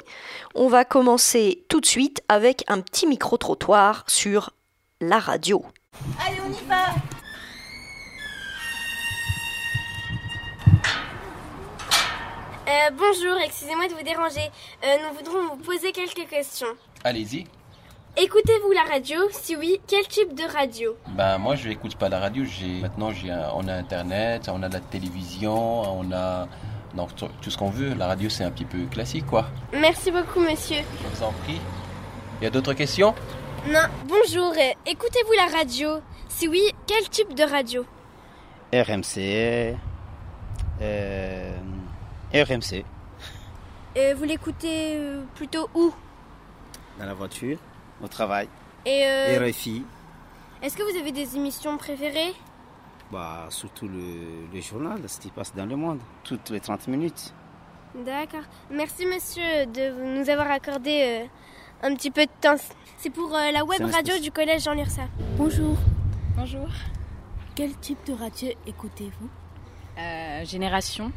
[0.54, 4.52] On va commencer tout de suite avec un petit micro-trottoir sur
[5.02, 5.66] la radio.
[6.26, 7.15] Allez, on y va
[12.68, 14.50] Euh, bonjour, excusez-moi de vous déranger.
[14.84, 16.68] Euh, nous voudrons vous poser quelques questions.
[17.04, 17.46] Allez-y.
[18.18, 19.18] Écoutez-vous la radio?
[19.32, 20.96] Si oui, quel type de radio?
[21.10, 22.44] Ben moi je n'écoute pas la radio.
[22.46, 25.54] J'ai maintenant j'ai un- on a internet, on a la télévision,
[26.00, 26.48] on a
[26.96, 27.94] donc tout tout ce qu'on veut.
[27.94, 29.46] La radio c'est un petit peu classique quoi.
[29.74, 30.78] Merci beaucoup, monsieur.
[31.04, 31.60] Je vous en prie.
[32.42, 33.14] Il y a d'autres questions?
[33.68, 36.00] Non, bonjour, euh, écoutez-vous la radio?
[36.30, 37.86] Si oui, quel type de radio?
[38.74, 39.76] RMC.
[40.82, 41.52] euh,
[42.34, 42.84] RMC.
[43.98, 45.94] Euh, Vous l'écoutez euh, plutôt où?
[47.00, 47.58] Dans la voiture,
[48.04, 48.48] au travail.
[48.86, 49.84] Et euh, RFI.
[50.62, 52.34] est-ce que vous avez des émissions préférées?
[53.12, 56.00] Bah, surtout le, le journal, ce qui passe dans le monde.
[56.24, 57.34] Toutes les 30 minutes.
[57.96, 58.44] D'accord.
[58.70, 61.24] Merci, monsieur, de nous avoir accordé
[61.84, 62.56] euh, un petit peu de temps.
[62.98, 65.04] C'est pour euh, la web radio du collège Jean Lursa.
[65.38, 65.78] Bonjour.
[66.36, 66.68] Bonjour.
[67.56, 69.30] Quel type de radio écoutez-vous?
[69.98, 71.12] Euh, Génération.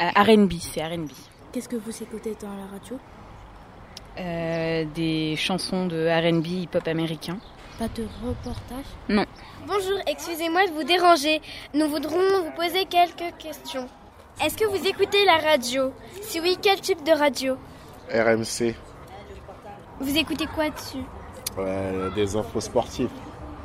[0.00, 1.08] Euh, RB, c'est RB.
[1.52, 2.98] Qu'est-ce que vous écoutez dans la radio?
[4.18, 7.36] Euh, des chansons de RB hip-hop américain.
[7.78, 8.84] Pas de reportage?
[9.08, 9.24] Non.
[9.66, 11.40] Bonjour, excusez-moi de vous déranger.
[11.74, 13.88] Nous voudrons vous poser quelques questions.
[14.44, 15.92] Est-ce que vous écoutez la radio?
[16.22, 17.56] Si oui, quel type de radio?
[18.12, 18.74] RMC,
[20.00, 21.04] Vous écoutez quoi dessus?
[21.58, 23.10] Euh, des infos sportives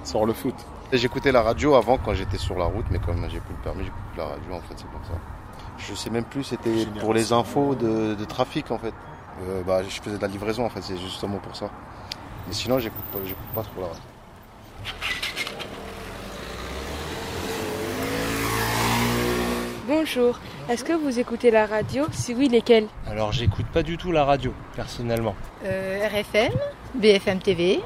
[0.03, 0.55] sur le foot.
[0.93, 3.83] J'écoutais la radio avant quand j'étais sur la route, mais comme j'ai plus le permis,
[3.83, 5.13] j'écoute la radio en fait, c'est pour ça.
[5.79, 8.93] Je sais même plus, c'était pour les infos de, de trafic en fait.
[9.47, 11.69] Euh, bah, je faisais de la livraison en fait, c'est justement pour ça.
[12.47, 14.03] Mais sinon, j'écoute pas, j'écoute pas trop la radio.
[19.87, 20.39] Bonjour,
[20.69, 22.05] est-ce que vous écoutez la radio?
[22.11, 22.87] Si oui, lesquelles?
[23.07, 25.35] Alors j'écoute pas du tout la radio, personnellement.
[25.65, 26.51] Euh, RFM,
[26.95, 27.81] BFM TV,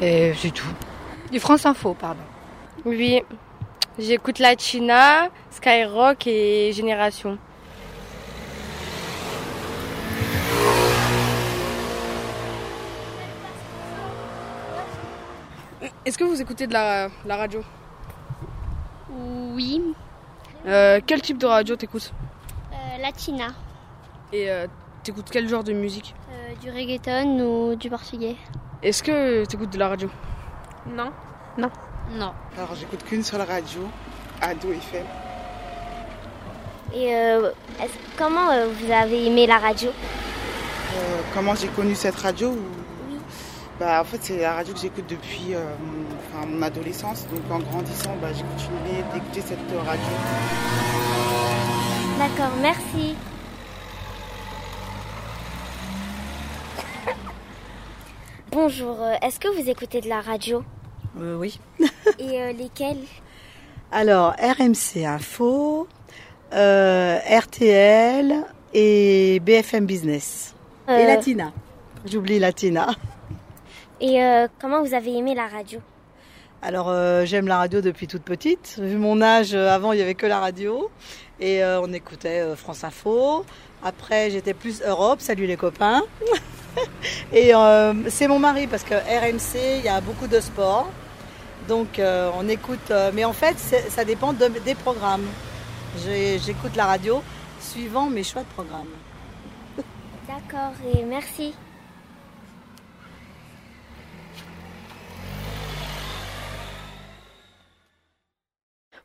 [0.00, 0.68] euh, c'est tout.
[1.32, 2.22] Du France Info, pardon.
[2.84, 3.22] Oui,
[3.98, 7.38] j'écoute la China, Skyrock et Génération.
[16.04, 17.62] Est-ce que vous écoutez de la, la radio?
[19.10, 19.82] Oui,
[20.66, 22.12] Euh, Quel type de radio t'écoutes?
[22.72, 23.48] Euh, latina,
[24.32, 24.66] Et euh,
[25.02, 26.14] t'écoutes quel genre de musique?
[26.30, 28.36] Euh, du reggaeton ou du portugais.
[28.82, 30.08] Est-ce que t'écoutes de la radio?
[30.86, 31.10] Non.
[31.58, 31.70] Non.
[32.12, 32.32] Non.
[32.56, 33.88] Alors j'écoute qu'une seule radio,
[34.40, 35.04] Ado FM.
[36.94, 37.50] Et euh,
[38.18, 39.88] comment euh, vous avez aimé la radio?
[39.90, 43.18] Euh, comment j'ai connu cette radio ou-
[43.80, 46.04] bah, En fait, c'est la radio que j'écoute depuis euh, mon,
[46.38, 47.24] enfin, mon adolescence.
[47.32, 50.10] Donc en grandissant, bah, j'ai continué d'écouter cette radio.
[52.18, 53.14] D'accord, merci.
[58.50, 60.62] Bonjour, est-ce que vous écoutez de la radio?
[61.18, 61.58] Euh, oui.
[62.18, 63.04] Et euh, lesquelles
[63.90, 65.86] Alors, RMC Info,
[66.52, 68.44] euh, RTL
[68.74, 70.54] et BFM Business.
[70.88, 71.06] Et Euh.
[71.06, 71.52] Latina.
[72.04, 72.88] J'oublie Latina.
[74.00, 74.18] Et
[74.60, 75.80] comment vous avez aimé la radio?
[76.64, 78.76] Alors, euh, j'aime la radio depuis toute petite.
[78.80, 80.90] Vu mon âge, euh, avant, il n'y avait que la radio.
[81.40, 83.44] Et euh, on écoutait France Info.
[83.82, 85.20] Après, j'étais plus Europe.
[85.20, 86.02] Salut les copains.
[87.32, 87.50] et
[88.08, 90.88] c'est mon mari parce que RMC, il y a beaucoup de sport.
[91.68, 92.90] Donc, euh, on écoute.
[92.90, 95.26] euh, mais en fait, ça dépend de- des programmes.
[95.98, 97.22] J'écoute la radio
[97.60, 98.88] suivant mes choix de programme.
[100.26, 101.54] D'accord, et merci.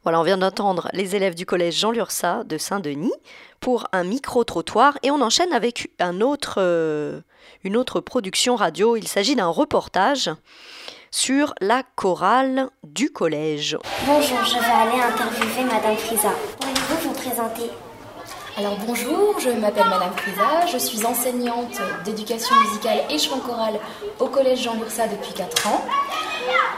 [0.03, 3.11] Voilà, on vient d'entendre les élèves du collège Jean Lursa de Saint-Denis
[3.59, 7.19] pour un micro-trottoir et on enchaîne avec un autre, euh,
[7.63, 8.95] une autre production radio.
[8.95, 10.29] Il s'agit d'un reportage
[11.11, 13.77] sur la chorale du collège.
[14.05, 16.31] Bonjour, je vais aller interviewer Madame Frisa.
[16.59, 17.71] Pourriez-vous vous présenter?
[18.57, 23.79] Alors bonjour, je m'appelle Madame Frisa, je suis enseignante d'éducation musicale et chant choral
[24.19, 25.85] au collège Jean Lursa depuis 4 ans.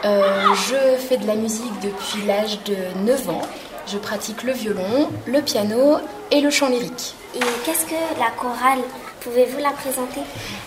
[0.04, 2.76] Euh, je fais de la musique depuis l'âge de
[3.06, 3.42] 9 ans.
[3.88, 6.00] Je pratique le violon, le piano
[6.32, 7.16] et le chant lyrique.
[7.36, 8.82] Et qu'est-ce que la chorale?
[9.22, 10.22] Pouvez-vous la présenter?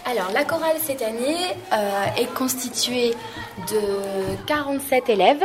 [0.05, 1.37] Alors la chorale cette année
[1.73, 3.15] euh, est constituée
[3.71, 5.45] de 47 élèves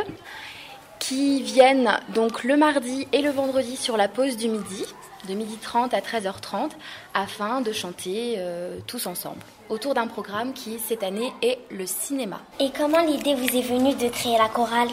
[0.99, 4.83] qui viennent donc le mardi et le vendredi sur la pause du midi,
[5.29, 6.71] de 12h30 à 13h30,
[7.13, 9.39] afin de chanter euh, tous ensemble
[9.69, 12.41] autour d'un programme qui cette année est le cinéma.
[12.59, 14.89] Et comment l'idée vous est venue de créer la chorale?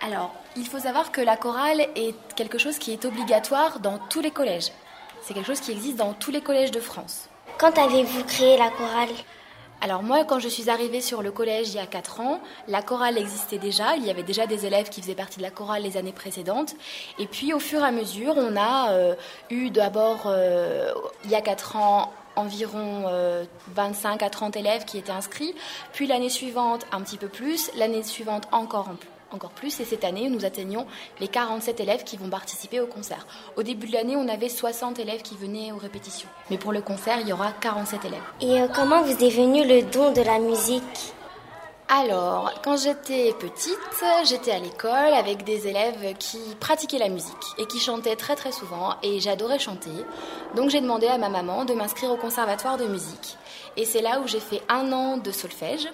[0.00, 4.20] Alors, il faut savoir que la chorale est quelque chose qui est obligatoire dans tous
[4.20, 4.72] les collèges.
[5.22, 7.28] C'est quelque chose qui existe dans tous les collèges de France.
[7.62, 9.14] Quand avez-vous créé la chorale?
[9.80, 12.82] Alors moi, quand je suis arrivée sur le collège il y a 4 ans, la
[12.82, 13.94] chorale existait déjà.
[13.94, 16.74] Il y avait déjà des élèves qui faisaient partie de la chorale les années précédentes.
[17.20, 19.14] Et puis au fur et à mesure, on a euh,
[19.50, 20.90] eu d'abord, euh,
[21.22, 23.44] il y a 4 ans, environ euh,
[23.76, 25.54] 25 à 30 élèves qui étaient inscrits.
[25.92, 27.70] Puis l'année suivante, un petit peu plus.
[27.76, 29.80] L'année suivante, encore un peu encore plus.
[29.80, 30.86] Et cette année, nous atteignons
[31.20, 33.26] les 47 élèves qui vont participer au concert.
[33.56, 36.28] Au début de l'année, on avait 60 élèves qui venaient aux répétitions.
[36.50, 38.20] Mais pour le concert, il y aura 47 élèves.
[38.40, 41.14] Et euh, comment vous est venu le don de la musique?
[41.94, 43.78] Alors, quand j'étais petite,
[44.24, 48.50] j'étais à l'école avec des élèves qui pratiquaient la musique et qui chantaient très très
[48.50, 49.90] souvent et j'adorais chanter.
[50.56, 53.36] Donc j'ai demandé à ma maman de m'inscrire au conservatoire de musique.
[53.76, 55.86] Et c'est là où j'ai fait un an de solfège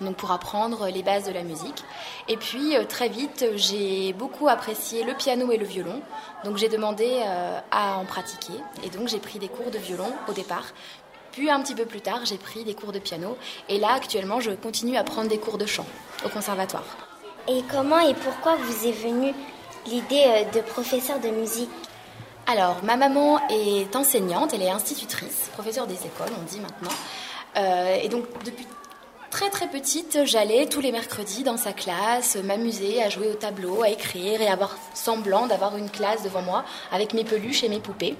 [0.00, 1.84] donc pour apprendre les bases de la musique.
[2.28, 6.00] Et puis euh, très vite, j'ai beaucoup apprécié le piano et le violon,
[6.44, 8.54] donc j'ai demandé euh, à en pratiquer.
[8.84, 10.66] Et donc j'ai pris des cours de violon au départ.
[11.32, 13.36] Puis un petit peu plus tard, j'ai pris des cours de piano.
[13.68, 15.84] Et là, actuellement, je continue à prendre des cours de chant
[16.24, 16.96] au conservatoire.
[17.46, 19.34] Et comment et pourquoi vous est venue
[19.86, 21.70] l'idée euh, de professeur de musique?
[22.46, 26.96] Alors, ma maman est enseignante, elle est institutrice, professeure des écoles, on dit maintenant.
[27.56, 28.66] Euh, et donc, depuis
[29.36, 33.82] très très petite, j'allais tous les mercredis dans sa classe m'amuser à jouer au tableau,
[33.82, 37.80] à écrire et avoir semblant d'avoir une classe devant moi avec mes peluches et mes
[37.80, 38.16] poupées.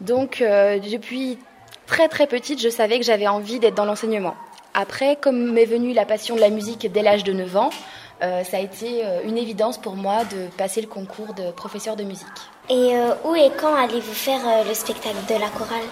[0.00, 1.36] Donc euh, depuis
[1.88, 4.36] très très petite, je savais que j'avais envie d'être dans l'enseignement.
[4.72, 7.70] Après, comme m'est venue la passion de la musique dès l'âge de 9 ans,
[8.22, 11.96] euh, ça a été euh, une évidence pour moi de passer le concours de professeur
[11.96, 12.28] de musique.
[12.68, 12.92] Et
[13.24, 15.88] où et quand allez-vous faire le spectacle de la chorale?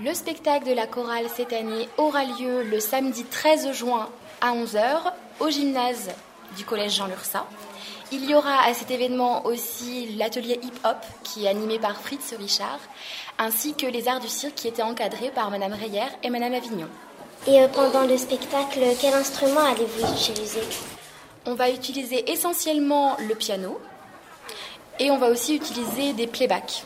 [0.00, 4.08] Le spectacle de la chorale cette année aura lieu le samedi 13 juin
[4.40, 6.10] à 11h au gymnase
[6.56, 7.46] du collège Jean Lursa.
[8.10, 12.80] Il y aura à cet événement aussi l'atelier hip-hop qui est animé par Fritz Richard,
[13.38, 16.88] ainsi que les arts du cirque qui étaient encadrés par Madame Reyer et Madame Avignon.
[17.46, 20.62] Et euh, pendant le spectacle, quel instrument allez-vous utiliser?
[21.44, 23.80] On va utiliser essentiellement le piano
[24.98, 26.84] et on va aussi utiliser des playbacks,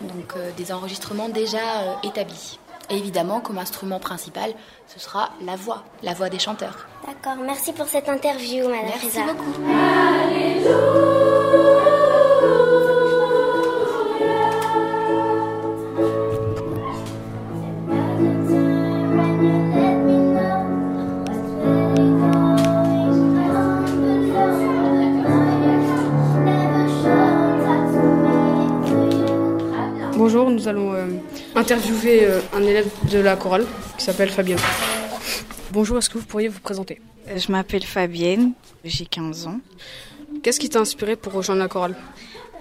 [0.00, 2.58] donc euh, des enregistrements déjà euh, établis.
[2.88, 4.52] Et évidemment, comme instrument principal,
[4.86, 6.86] ce sera la voix, la voix des chanteurs.
[7.06, 9.52] D'accord, merci pour cette interview, Madame Merci beaucoup.
[30.56, 31.06] Nous allons euh,
[31.54, 33.66] interviewer euh, un élève de la chorale
[33.98, 34.56] qui s'appelle Fabien.
[35.70, 36.98] Bonjour, est-ce que vous pourriez vous présenter?
[37.34, 38.52] Je m'appelle Fabienne,
[38.82, 39.60] j'ai 15 ans.
[40.42, 41.94] Qu'est-ce qui t'a inspiré pour rejoindre la chorale?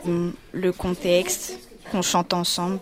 [0.06, 1.58] Hum, Le contexte,
[1.89, 2.80] qu'on chante ensemble.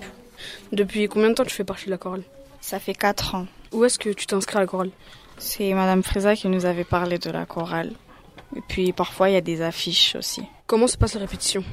[0.72, 2.24] Depuis combien de temps tu fais partie de la chorale?
[2.60, 3.46] Ça fait 4 ans.
[3.72, 4.90] Où est-ce que tu t'inscris à la chorale?
[5.38, 7.92] C'est Madame Frisa qui nous avait parlé de la chorale.
[8.56, 10.42] Et puis parfois il y a des affiches aussi.
[10.66, 11.64] Comment se passe la répétition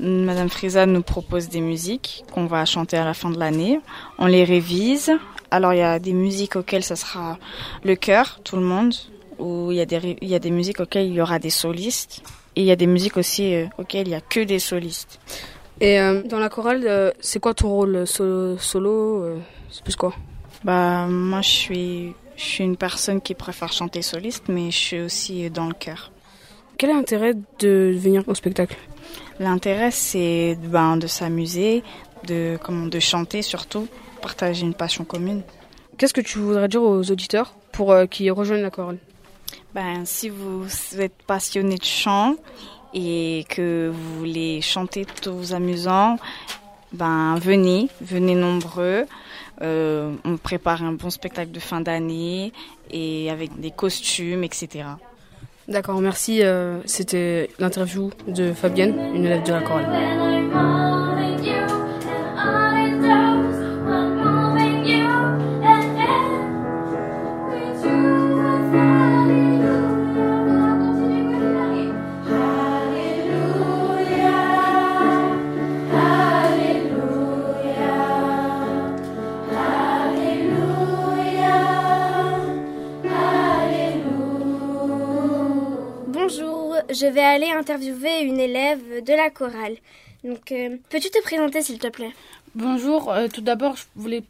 [0.00, 3.80] Madame Frisa nous propose des musiques qu'on va chanter à la fin de l'année.
[4.18, 5.12] On les révise.
[5.50, 7.38] Alors il y a des musiques auxquelles ça sera
[7.84, 8.94] le chœur, tout le monde.
[9.38, 11.50] Ou il y a des, il y a des musiques auxquelles il y aura des
[11.50, 12.22] solistes.
[12.56, 15.20] Et il y a des musiques aussi euh, auxquelles il y a que des solistes.
[15.80, 19.38] Et euh, dans la chorale, euh, c'est quoi ton rôle solo, solo euh,
[19.70, 20.14] C'est plus quoi?
[20.64, 25.00] Bah moi je suis je suis une personne qui préfère chanter soliste, mais je suis
[25.00, 26.12] aussi dans le chœur.
[26.78, 28.76] Quel est l'intérêt de venir au spectacle?
[29.40, 31.82] L'intérêt c'est ben, de s'amuser,
[32.26, 33.88] de comment de chanter surtout,
[34.20, 35.42] partager une passion commune.
[35.98, 38.98] Qu'est-ce que tu voudrais dire aux auditeurs pour euh, qu'ils rejoignent la chorale
[39.74, 40.66] Ben si vous
[40.98, 42.36] êtes passionné de chant
[42.94, 46.18] et que vous voulez chanter tout en vous amusant,
[46.92, 49.06] ben venez, venez nombreux.
[49.62, 52.52] Euh, on prépare un bon spectacle de fin d'année
[52.90, 54.84] et avec des costumes, etc.
[55.72, 56.42] D'accord, merci.
[56.42, 59.86] euh, C'était l'interview de Fabienne, une élève de la chorale.
[86.92, 89.76] Je vais aller interviewer une élève de la chorale.
[90.24, 92.12] Donc, euh, peux-tu te présenter s'il te plaît?
[92.54, 94.22] Bonjour, euh, tout d'abord, je voulais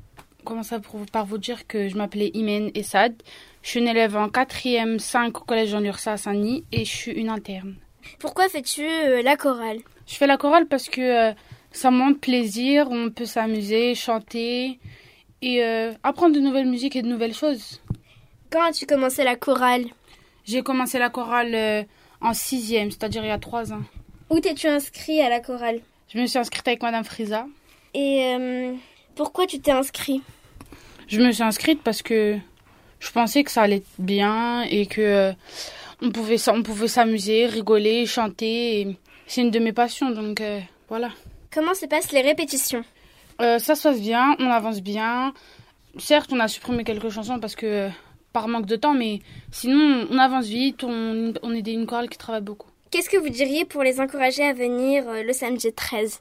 [0.45, 0.77] commencer
[1.13, 3.15] par vous dire que je m'appelais Imen Essad.
[3.63, 6.91] Je suis une élève en 4e 5 au collège Jean Lursa à Saint-Denis et je
[6.91, 7.75] suis une interne.
[8.19, 9.79] Pourquoi fais-tu euh, la chorale?
[10.07, 11.33] Je fais la chorale parce que
[11.71, 14.79] ça me montre plaisir, on peut s'amuser, chanter
[15.41, 15.63] et
[16.03, 17.81] apprendre de nouvelles musiques et de nouvelles choses.
[18.51, 19.85] Quand as-tu commencé la chorale?
[20.45, 21.87] J'ai commencé la chorale
[22.23, 23.83] en 6e, c'est-à-dire il y a 3 ans.
[24.31, 27.47] Où t'es-tu inscrit à la chorale Je me suis inscrite avec Madame Frisa.
[27.95, 28.73] Et euh,
[29.15, 30.23] pourquoi tu t'es inscrit
[31.09, 32.39] Je me suis inscrite parce que
[33.01, 35.33] je pensais que ça allait bien et que euh,
[36.01, 38.97] on pouvait on pouvait s'amuser, rigoler, chanter.
[39.27, 41.11] C'est une de mes passions, donc euh, voilà.
[41.53, 42.85] Comment se passent les répétitions
[43.39, 45.35] ça se passe bien, on avance bien.
[45.99, 47.91] Certes, on a supprimé quelques chansons parce que
[48.33, 49.21] par manque de temps, mais
[49.51, 50.85] sinon on avance vite.
[50.85, 52.69] On, on est des- une chorale qui travaille beaucoup.
[52.91, 56.21] Qu'est-ce que vous diriez pour les encourager à venir euh, le samedi 13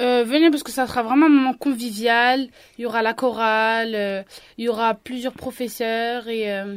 [0.00, 2.48] Euh, venez parce que ça sera vraiment un moment convivial.
[2.78, 4.22] Il y aura la chorale, euh,
[4.56, 6.76] il y aura plusieurs professeurs et euh,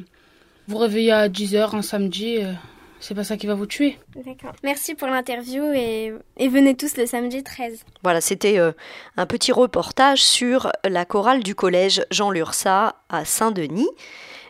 [0.68, 2.52] vous réveillez à 10h un samedi, euh,
[3.00, 3.98] c'est pas ça qui va vous tuer.
[4.26, 4.52] D'accord.
[4.64, 7.86] Merci pour l'interview et, et venez tous le samedi 13.
[8.04, 8.74] Voilà, c'était euh,
[9.16, 13.88] un petit reportage sur la chorale du collège Jean Lursa à Saint-Denis,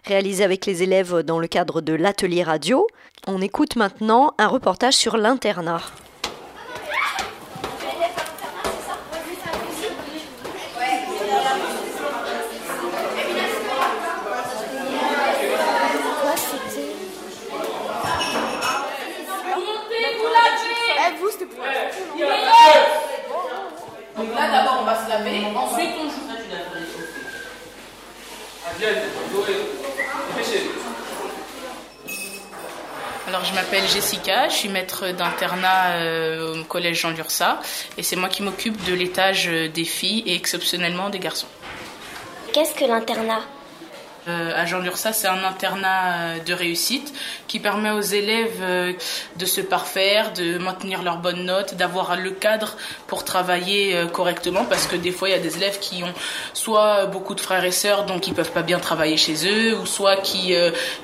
[0.05, 2.87] réalisé avec les élèves dans le cadre de l'atelier radio.
[3.27, 5.81] On écoute maintenant un reportage sur l'internat.
[24.17, 26.25] Donc là, d'abord, on va se laver, ensuite on joue.
[33.35, 37.59] Alors, je m'appelle Jessica, je suis maître d'internat euh, au collège Jean Lursa
[37.97, 41.47] et c'est moi qui m'occupe de l'étage des filles et exceptionnellement des garçons.
[42.53, 43.41] Qu'est-ce que l'internat?
[44.27, 47.13] Euh, Jean Lursa, c'est un internat euh, de réussite
[47.47, 48.93] qui permet aux élèves euh,
[49.37, 52.75] de se parfaire, de maintenir leurs bonnes notes, d'avoir le cadre
[53.07, 56.13] pour travailler correctement parce que des fois il y a des élèves qui ont
[56.53, 59.85] soit beaucoup de frères et sœurs donc ils peuvent pas bien travailler chez eux ou
[59.85, 60.53] soit qui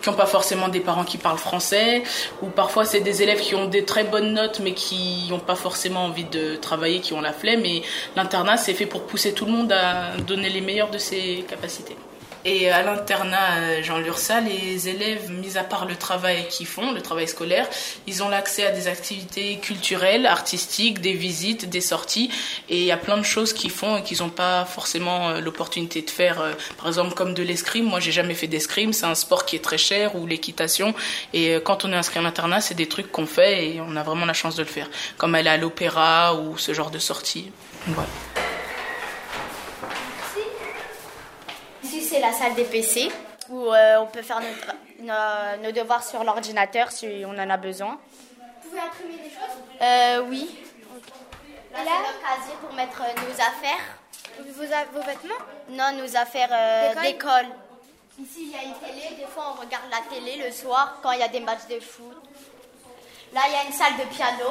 [0.01, 2.03] qui ont pas forcément des parents qui parlent français
[2.41, 5.55] ou parfois c'est des élèves qui ont des très bonnes notes mais qui n'ont pas
[5.55, 7.83] forcément envie de travailler, qui ont la flemme et
[8.15, 11.95] l'internat c'est fait pour pousser tout le monde à donner les meilleures de ses capacités.
[12.43, 16.91] Et à l'internat euh, Jean Lursa, les élèves, mis à part le travail qu'ils font,
[16.91, 17.67] le travail scolaire,
[18.07, 22.31] ils ont l'accès à des activités culturelles, artistiques, des visites, des sorties.
[22.67, 25.39] Et il y a plein de choses qu'ils font et qu'ils n'ont pas forcément euh,
[25.39, 26.41] l'opportunité de faire.
[26.41, 27.85] Euh, par exemple, comme de l'escrime.
[27.85, 28.91] Moi, j'ai jamais fait d'escrime.
[28.91, 30.95] C'est un sport qui est très cher ou l'équitation.
[31.33, 34.03] Et quand on est inscrit à l'internat, c'est des trucs qu'on fait et on a
[34.03, 34.89] vraiment la chance de le faire.
[35.17, 37.51] Comme aller à l'opéra ou ce genre de sortie.
[37.87, 38.09] Voilà.
[41.99, 43.11] C'est la salle des PC
[43.49, 44.39] où euh, on peut faire
[44.99, 47.99] nos, devoirs sur l'ordinateur si on en a besoin.
[48.63, 49.57] Vous pouvez imprimer des choses?
[49.81, 50.57] Euh, Oui.
[51.73, 53.81] Là, c'est notre casier pour mettre euh, nos affaires.
[54.39, 55.43] Vos, vos vêtements?
[55.69, 57.47] Non, nos affaires d'école?
[58.21, 59.15] Ici, il y a une télé.
[59.15, 61.79] Des fois, on regarde la télé le soir quand il y a des matchs de
[61.79, 62.15] foot.
[63.33, 64.49] Là, il y a une salle de piano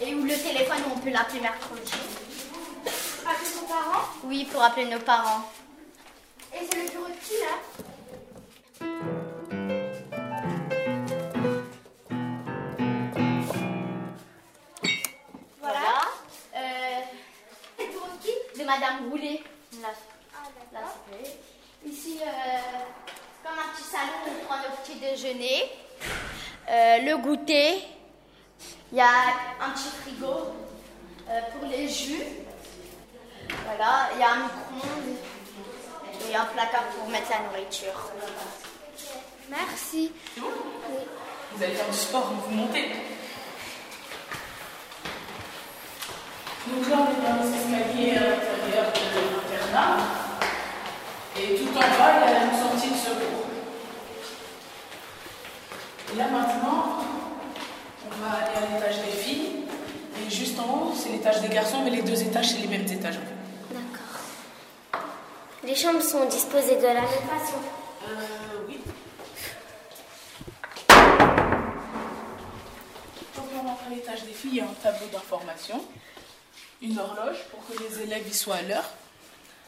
[0.00, 1.92] et où le téléphone, on peut l'appeler mercredi.
[3.24, 5.42] Appeler nos parents Oui, pour appeler nos parents.
[6.54, 7.56] Et c'est le bureau de qui là
[15.60, 16.00] Voilà.
[16.54, 17.00] Euh,
[17.76, 19.42] c'est le bureau de qui De Madame Roulet.
[19.82, 19.88] Là.
[20.34, 20.80] Ah, là,
[21.84, 22.26] Ici, euh,
[23.42, 25.70] comme un petit salon où on prend nos petits déjeuners.
[26.68, 27.84] Euh, le goûter.
[28.92, 29.10] Il y a
[29.60, 30.54] un petit frigo
[31.28, 32.22] euh, pour les jus.
[33.64, 35.16] Voilà, il y a un micro-ondes
[36.30, 38.12] et un placard pour mettre la nourriture.
[39.50, 40.12] Merci.
[40.36, 42.90] Vous allez faire du sport, vous montez.
[46.66, 49.96] Donc là, on est dans les escaliers à l'intérieur de l'internat.
[51.38, 53.46] Et tout en bas, il y a une sortie de secours.
[56.12, 57.04] Et là, maintenant,
[58.04, 59.64] on va aller à l'étage des filles.
[60.26, 62.90] Et juste en haut, c'est l'étage des garçons, mais les deux étages, c'est les mêmes
[62.90, 63.18] étages.
[65.66, 67.58] Les chambres sont disposées de la même façon
[68.08, 68.14] Euh,
[68.68, 68.78] oui.
[73.34, 75.84] Quand on rentre à l'étage des filles, il y a un tableau d'information,
[76.80, 78.88] une horloge pour que les élèves y soient à l'heure.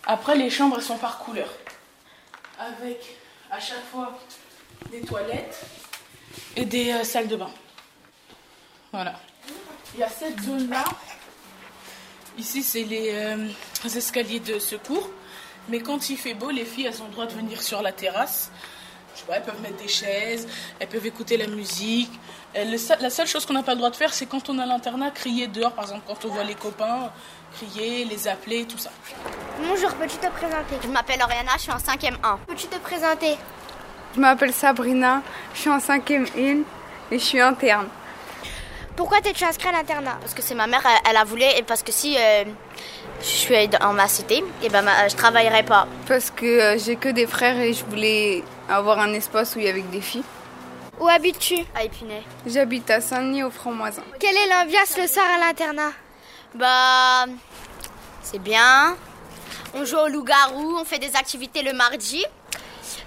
[0.07, 1.49] Après, les chambres sont par couleur,
[2.61, 3.17] avec
[3.51, 4.17] à chaque fois
[4.93, 5.61] des toilettes
[6.55, 7.51] et des euh, salles de bain.
[8.93, 9.19] Voilà.
[9.95, 10.85] Il y a cette zone-là.
[12.39, 13.49] Ici, c'est les euh,
[13.85, 15.11] escaliers de secours.
[15.69, 17.93] Mais quand il fait beau, les filles, elles ont le droit de venir sur la
[17.93, 18.51] terrasse.
[19.15, 20.47] Je sais pas, elles peuvent mettre des chaises,
[20.79, 22.11] elles peuvent écouter la musique.
[22.55, 25.11] la seule chose qu'on n'a pas le droit de faire, c'est quand on a l'internat,
[25.11, 27.11] crier dehors, par exemple, quand on voit les copains,
[27.53, 28.91] crier, les appeler, tout ça.
[29.61, 30.77] Bonjour, peux-tu te présenter?
[30.83, 32.39] Je m'appelle Oriana, je suis en 5e 1.
[32.47, 33.37] Peux-tu te présenter?
[34.15, 36.63] Je m'appelle Sabrina, je suis en 5e 1
[37.11, 37.89] et je suis interne.
[38.97, 40.17] Pourquoi t'es-tu inscrit à l'internat?
[40.21, 42.45] Parce que c'est ma mère, elle, a voulu, et parce que si euh,
[43.21, 45.87] je suis dans ma cité, et ben je travaillerai pas.
[46.07, 49.67] Parce que euh, j'ai que des frères et je voulais avoir un espace où il
[49.67, 50.25] y avait des filles.
[51.01, 51.57] Où habites-tu?
[51.77, 52.23] À Épinay.
[52.47, 54.03] J'habite à Saint-Denis au Franc-Moisin.
[54.19, 55.93] Quelle est l'ambiance le soir à l'internat?
[56.55, 57.27] Bah,
[58.23, 58.97] c'est bien.
[59.75, 62.25] On joue au loup-garou, on fait des activités le mardi.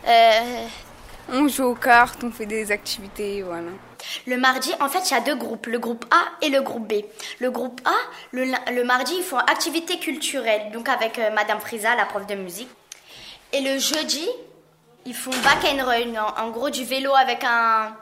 [0.07, 0.66] Euh,
[1.30, 3.72] on joue aux cartes, on fait des activités, voilà.
[4.27, 6.87] Le mardi, en fait, il y a deux groupes, le groupe A et le groupe
[6.87, 7.03] B.
[7.39, 7.93] Le groupe A,
[8.31, 12.69] le, mardi, ils font activité culturelle, donc avec euh, Madame Frisa, la prof de musique.
[13.53, 14.27] Et le jeudi,
[15.05, 17.95] ils font back and run, en, gros du vélo avec un,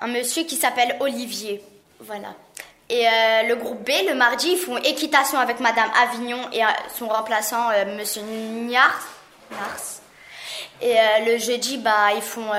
[0.00, 1.62] un monsieur qui s'appelle Olivier.
[2.00, 2.34] Voilà.
[2.88, 6.68] Et euh, le groupe B, le mardi, ils font équitation avec Madame Avignon et euh,
[6.96, 9.02] son remplaçant, Monsieur Niars.
[10.80, 10.94] Et
[11.24, 12.50] le jeudi, bah, ils font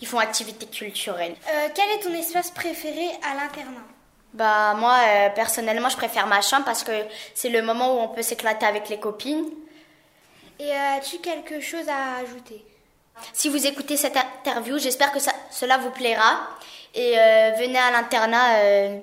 [0.00, 1.34] ils font activité culturelle.
[1.48, 3.84] Euh, quel est ton espace préféré à l'internat?
[4.32, 6.92] Bah moi euh, personnellement je préfère ma chambre parce que
[7.34, 9.46] c'est le moment où on peut s'éclater avec les copines.
[10.58, 12.64] Et euh, as-tu quelque chose à ajouter?
[13.32, 16.48] Si vous écoutez cette interview, j'espère que ça, cela vous plaira
[16.94, 17.12] et
[17.58, 19.00] venez à l'internat.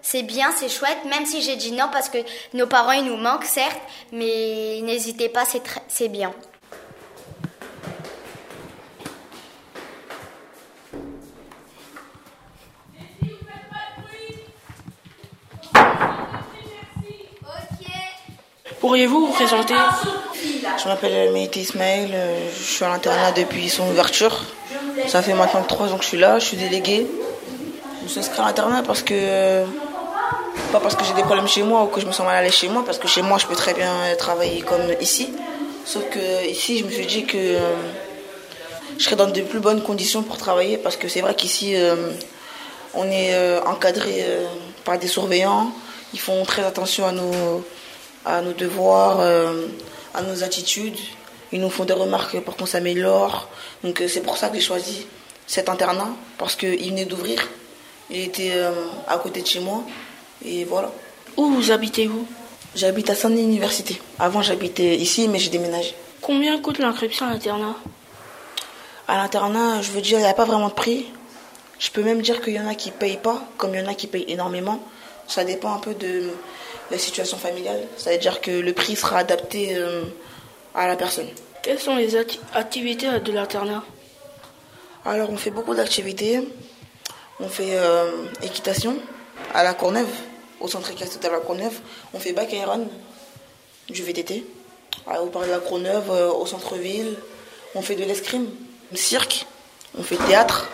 [0.00, 2.18] c'est bien, c'est chouette, même si j'ai dit non parce que
[2.54, 3.80] nos parents ils nous manquent certes,
[4.12, 5.44] mais n'hésitez pas,
[5.88, 6.32] c'est bien.
[18.80, 19.74] Pourriez-vous vous présenter
[20.82, 24.42] Je m'appelle Meïté Ismaël, euh, je suis à l'internat depuis son ouverture.
[25.06, 27.06] Ça fait maintenant trois ans que je suis là, je suis déléguée.
[27.98, 29.64] Je me suis inscrite à l'internat parce que.
[30.72, 32.42] Pas parce que j'ai des problèmes chez moi ou que je me sens mal à
[32.42, 35.28] l'aise chez moi, parce que chez moi je peux très bien travailler comme ici.
[35.84, 37.74] Sauf que ici je me suis dit que euh,
[38.96, 41.96] je serais dans de plus bonnes conditions pour travailler parce que c'est vrai qu'ici euh,
[42.94, 44.24] on est euh, encadré
[44.84, 45.70] par des surveillants,
[46.14, 47.64] ils font très attention à nos,
[48.24, 49.20] à nos devoirs,
[50.14, 50.98] à nos attitudes,
[51.52, 53.48] ils nous font des remarques pour qu'on s'améliore.
[53.82, 55.06] Donc c'est pour ça que j'ai choisi
[55.46, 57.48] cet internat parce qu'il venait d'ouvrir,
[58.10, 58.52] il était
[59.06, 59.82] à côté de chez moi.
[60.44, 60.90] Et voilà.
[61.36, 62.26] Où vous habitez-vous
[62.74, 64.00] J'habite à Saint-Denis Université.
[64.18, 65.92] Avant, j'habitais ici, mais j'ai déménagé.
[66.20, 67.74] Combien coûte l'inscription à l'internat?
[69.08, 71.06] À l'internat, je veux dire, il n'y a pas vraiment de prix.
[71.80, 73.82] Je peux même dire qu'il y en a qui ne payent pas, comme il y
[73.82, 74.78] en a qui payent énormément.
[75.26, 76.30] Ça dépend un peu de
[76.90, 77.86] la situation familiale.
[77.96, 80.04] Ça veut dire que le prix sera adapté euh,
[80.74, 81.28] à la personne.
[81.62, 82.16] Quelles sont les
[82.54, 83.84] activités de l'internat?
[85.04, 86.40] Alors, on fait beaucoup d'activités.
[87.38, 88.96] On fait euh, équitation,
[89.54, 90.08] à la Courneuve,
[90.60, 91.78] au centre équestre de la Courneuve.
[92.12, 92.82] On fait bac run
[93.88, 94.44] du VTT.
[95.06, 97.16] Au parc de la Courneuve, euh, au centre-ville.
[97.74, 98.48] On fait de l'escrime,
[98.94, 99.46] cirque,
[99.98, 100.68] on fait théâtre.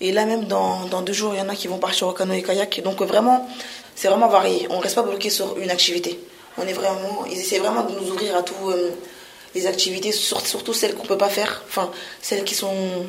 [0.00, 2.42] Et là même, dans, deux jours, il y en a qui vont partir au canoë
[2.42, 2.80] kayak.
[2.82, 3.48] Donc vraiment,
[3.98, 4.68] c'est vraiment varié.
[4.70, 6.20] On ne reste pas bloqué sur une activité.
[6.56, 8.92] On est vraiment, ils essaient vraiment de nous ouvrir à toutes euh,
[9.56, 11.90] les activités, surtout celles qu'on ne peut pas faire, enfin
[12.22, 13.06] celles qui sont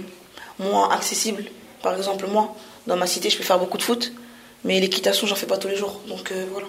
[0.58, 1.46] moins accessibles.
[1.84, 2.56] Par exemple, moi,
[2.88, 4.12] dans ma cité, je peux faire beaucoup de foot,
[4.64, 6.02] mais l'équitation, j'en fais pas tous les jours.
[6.08, 6.68] Donc euh, voilà.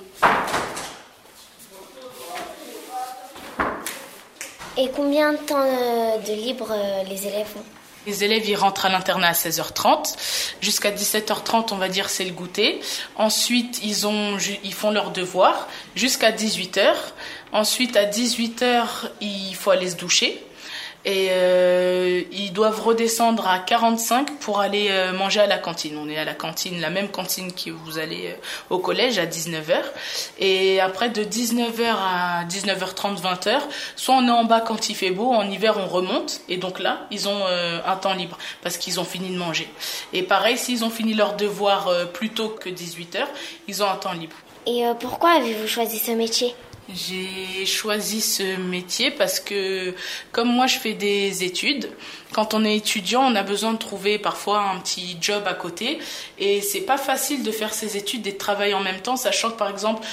[4.76, 6.74] Et combien de temps euh, de libre
[7.08, 7.79] les élèves ont?
[8.06, 10.16] Les élèves, ils rentrent à l'internat à 16h30.
[10.60, 12.80] Jusqu'à 17h30, on va dire, c'est le goûter.
[13.16, 16.94] Ensuite, ils, ont, ils font leurs devoirs jusqu'à 18h.
[17.52, 18.86] Ensuite, à 18h,
[19.20, 20.44] il faut aller se doucher
[21.04, 25.96] et euh, ils doivent redescendre à 45 pour aller euh, manger à la cantine.
[25.98, 28.34] On est à la cantine, la même cantine que vous allez euh,
[28.68, 29.82] au collège à 19h.
[30.38, 33.60] Et après de 19h à 19h30, 20h,
[33.96, 36.78] soit on est en bas quand il fait beau, en hiver on remonte et donc
[36.78, 39.68] là, ils ont un temps libre parce qu'ils ont fini de manger.
[40.12, 43.24] Et pareil, s'ils ont fini leur devoir plus tôt que 18h,
[43.68, 44.36] ils ont un temps libre.
[44.66, 46.54] Et pourquoi avez-vous choisi ce métier?
[46.94, 49.94] J'ai choisi ce métier parce que
[50.32, 51.90] comme moi je fais des études,
[52.32, 55.98] quand on est étudiant, on a besoin de trouver parfois un petit job à côté
[56.38, 59.50] et c'est pas facile de faire ses études et de travailler en même temps, sachant
[59.50, 60.06] que par exemple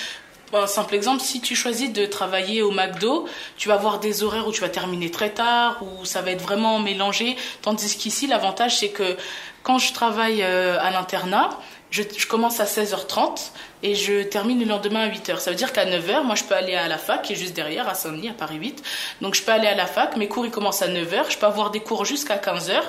[0.54, 4.48] un simple exemple, si tu choisis de travailler au McDo, tu vas avoir des horaires
[4.48, 7.36] où tu vas terminer très tard, où ça va être vraiment mélangé.
[7.62, 9.18] Tandis qu'ici, l'avantage, c'est que
[9.64, 11.50] quand je travaille euh, à l'internat,
[11.90, 15.40] je, commence à 16h30 et je termine le lendemain à 8h.
[15.40, 17.56] Ça veut dire qu'à 9h, moi, je peux aller à la fac, qui est juste
[17.56, 18.84] derrière, à Saint-Denis, à Paris 8.
[19.22, 20.18] Donc, je peux aller à la fac.
[20.18, 21.32] Mes cours, ils commencent à 9h.
[21.32, 22.82] Je peux avoir des cours jusqu'à 15h.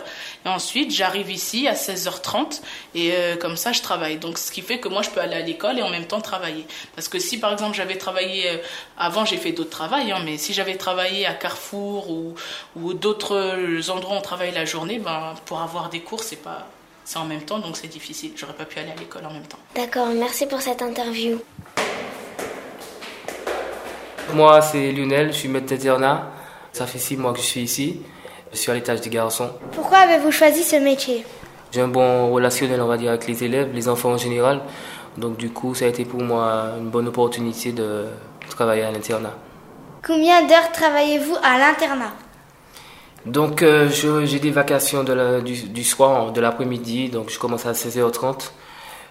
[0.45, 2.61] Et ensuite, j'arrive ici à 16h30.
[2.95, 4.19] Et euh, comme ça, je travaille.
[4.19, 6.21] Donc, ce qui fait que moi, je peux aller à l'école et en même temps
[6.21, 6.67] travailler.
[6.97, 8.51] Parce que si, par exemple, j'avais travaillé...
[8.51, 8.57] Euh,
[8.99, 10.11] avant, j'ai fait d'autres travails.
[10.11, 12.35] Hein, mais si j'avais travaillé à Carrefour ou,
[12.75, 16.67] ou d'autres endroits où on travaille la journée, ben, pour avoir des cours, c'est pas
[17.09, 18.33] c'est en même temps, donc c'est difficile.
[18.37, 19.57] J'aurais pas pu aller à l'école en même temps.
[19.75, 21.39] D'accord, merci pour cette interview.
[24.35, 26.31] Moi, c'est Lionel, je suis maître d'internat.
[26.71, 28.03] Ça fait six mois que je suis ici.
[28.53, 29.49] Je suis à l'étage des garçons.
[29.73, 31.25] Pourquoi avez-vous choisi ce métier?
[31.73, 34.61] J'ai un bon relationnel, on va dire, avec les élèves, les enfants en général.
[35.17, 38.05] Donc du coup, ça a été pour moi une bonne opportunité de
[38.51, 39.33] travailler à l'internat.
[40.07, 42.13] Combien d'heures travaillez-vous à l'internat?
[43.29, 48.51] Donc euh, j'ai des vacations de du, soir, de l'après-midi, donc je commence à 16h30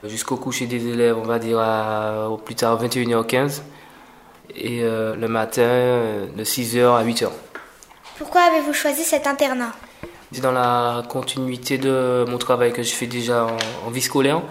[0.03, 1.59] jusqu'au coucher des élèves, on va dire
[2.29, 3.61] au plus tard 21h15
[4.55, 7.29] et euh, le matin de 6h à 8h.
[8.17, 9.71] Pourquoi avez-vous choisi cet internat?
[10.31, 13.47] C'est dans la continuité de mon travail que je fais déjà
[13.85, 14.41] en, vie scolaire.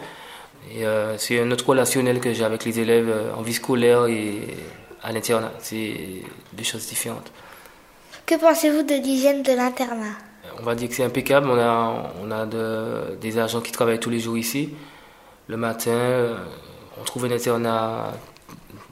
[0.78, 4.42] Euh, c'est un autre relationnel que j'ai avec les élèves en vie scolaire et
[5.02, 5.52] à l'internat.
[5.60, 7.30] C'est deux choses différentes.
[8.26, 10.16] Que pensez-vous de l'hygiène de l'internat
[10.60, 11.48] On va dire que c'est impeccable.
[11.48, 14.70] On a, on a des agents qui travaillent tous les jours ici.
[15.46, 16.36] Le matin,
[17.00, 18.12] on trouve un internat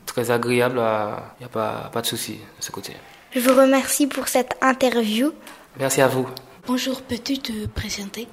[0.07, 0.76] très agréable.
[0.78, 2.93] Il n'y a pas, pas de souci de ce côté.
[3.32, 5.32] Je vous remercie pour cette interview.
[5.78, 6.28] Merci à vous.
[6.68, 8.28] Bonjour, peux-tu te présenter?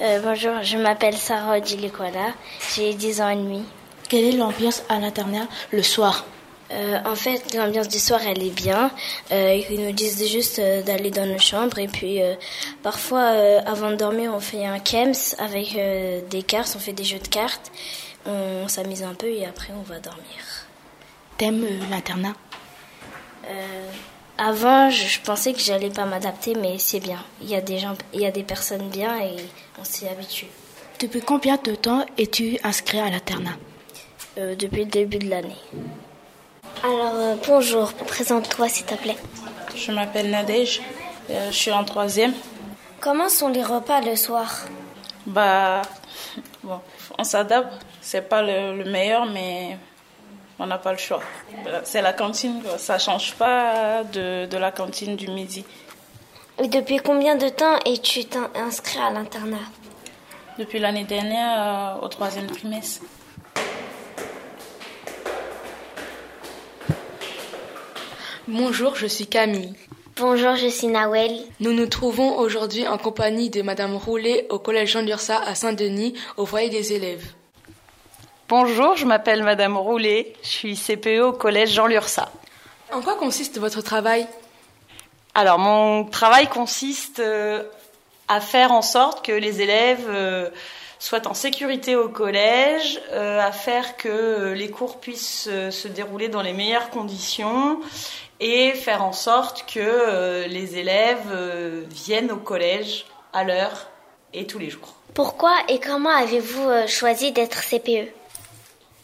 [0.00, 2.32] Euh, Bonjour, je m'appelle Sarah Odilikwala,
[2.74, 3.62] j'ai 10 ans et demi.
[4.08, 6.24] Quelle est l'ambiance à l'internat le soir?
[6.72, 8.90] Euh, en fait, l'ambiance du soir, elle est bien.
[9.30, 11.78] Euh, ils nous disent juste euh, d'aller dans nos chambres.
[11.78, 12.20] Et puis,
[12.82, 13.28] parfois,
[13.66, 15.76] avant de dormir, on fait un kems avec
[16.28, 16.72] des cartes.
[16.76, 17.70] On fait des jeux de cartes.
[18.26, 20.66] On s'amuse un peu et après, on va dormir.
[21.36, 22.34] t'aimes l'internat?
[24.38, 27.22] Avant, je, je pensais que j'allais pas m'adapter, mais c'est bien.
[27.42, 29.36] Il y a des gens, il y a des personnes bien et
[29.78, 30.46] on s'y habitue.
[31.00, 33.56] Depuis combien de temps es-tu inscrit à l'internat?
[34.36, 35.58] Depuis le début de l'année.
[36.80, 39.16] Alors, euh, bonjour, présente-toi s'il te plaît.
[39.76, 40.82] Je m'appelle Nadège,
[41.30, 42.32] euh, je suis en troisième.
[43.00, 44.66] Comment sont les repas le soir?
[45.26, 45.82] Bah,
[46.64, 46.80] bon,
[47.18, 47.72] on s'adapte.
[48.00, 49.78] C'est pas le, le meilleur, mais
[50.58, 51.20] on n'a pas le choix.
[51.84, 55.64] C'est la cantine, ça change pas de, de la cantine du midi.
[56.62, 58.24] Et depuis combien de temps es-tu
[58.56, 59.58] inscrit à l'internat?
[60.58, 63.02] Depuis l'année dernière, euh, au troisième trimestre.
[68.48, 69.72] Bonjour, je suis Camille.
[70.16, 71.30] Bonjour, je suis Nawel.
[71.60, 76.14] Nous nous trouvons aujourd'hui en compagnie de Madame Roulet au collège Jean Lursa à Saint-Denis,
[76.36, 77.24] au foyer des élèves.
[78.48, 82.32] Bonjour, je m'appelle Madame Roulet, je suis CPE au collège Jean Lursa.
[82.92, 84.26] En quoi consiste votre travail?
[85.36, 87.62] Alors, mon travail consiste euh,
[88.26, 90.50] à faire en sorte que les élèves euh,
[90.98, 96.42] soient en sécurité au collège, euh, à faire que les cours puissent se dérouler dans
[96.42, 97.78] les meilleures conditions
[98.42, 103.88] et faire en sorte que euh, les élèves euh, viennent au collège à l'heure
[104.34, 104.94] et tous les jours.
[105.14, 108.08] Pourquoi et comment avez-vous euh, choisi d'être CPE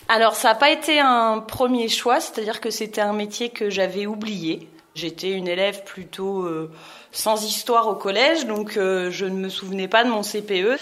[0.09, 4.07] Alors, ça n'a pas été un premier choix, c'est-à-dire que c'était un métier que j'avais
[4.07, 4.69] oublié.
[4.95, 6.73] J'étais une élève plutôt euh,
[7.13, 10.81] sans histoire au collège, donc euh, je ne me souvenais pas de mon CPE.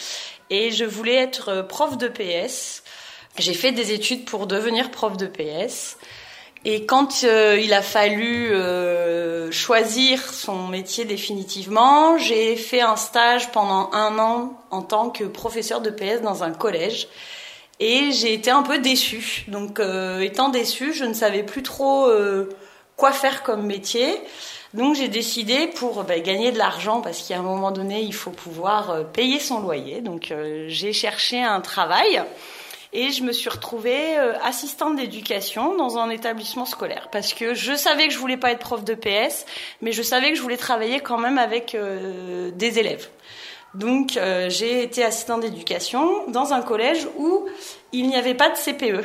[0.48, 2.84] Et je voulais être prof de PS.
[3.36, 5.98] J'ai fait des études pour devenir prof de PS.
[6.68, 13.52] Et quand euh, il a fallu euh, choisir son métier définitivement, j'ai fait un stage
[13.52, 17.06] pendant un an en tant que professeur de PS dans un collège.
[17.78, 19.44] Et j'ai été un peu déçue.
[19.46, 22.10] Donc, euh, étant déçue, je ne savais plus trop
[22.96, 24.20] quoi faire comme métier.
[24.74, 28.32] Donc, j'ai décidé pour bah, gagner de l'argent, parce qu'à un moment donné, il faut
[28.32, 30.00] pouvoir payer son loyer.
[30.00, 30.34] Donc,
[30.66, 32.24] j'ai cherché un travail.
[32.98, 37.74] Et je me suis retrouvée euh, assistante d'éducation dans un établissement scolaire parce que je
[37.74, 39.44] savais que je voulais pas être prof de PS,
[39.82, 43.10] mais je savais que je voulais travailler quand même avec euh, des élèves.
[43.74, 47.44] Donc euh, j'ai été assistante d'éducation dans un collège où
[47.92, 49.04] il n'y avait pas de CPE.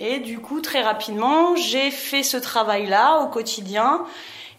[0.00, 4.04] Et du coup, très rapidement, j'ai fait ce travail-là au quotidien.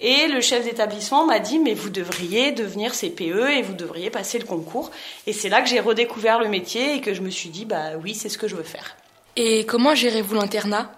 [0.03, 4.39] Et le chef d'établissement m'a dit, mais vous devriez devenir CPE et vous devriez passer
[4.39, 4.89] le concours.
[5.27, 7.91] Et c'est là que j'ai redécouvert le métier et que je me suis dit, bah
[8.03, 8.95] oui, c'est ce que je veux faire.
[9.35, 10.91] Et comment gérez-vous l'internat?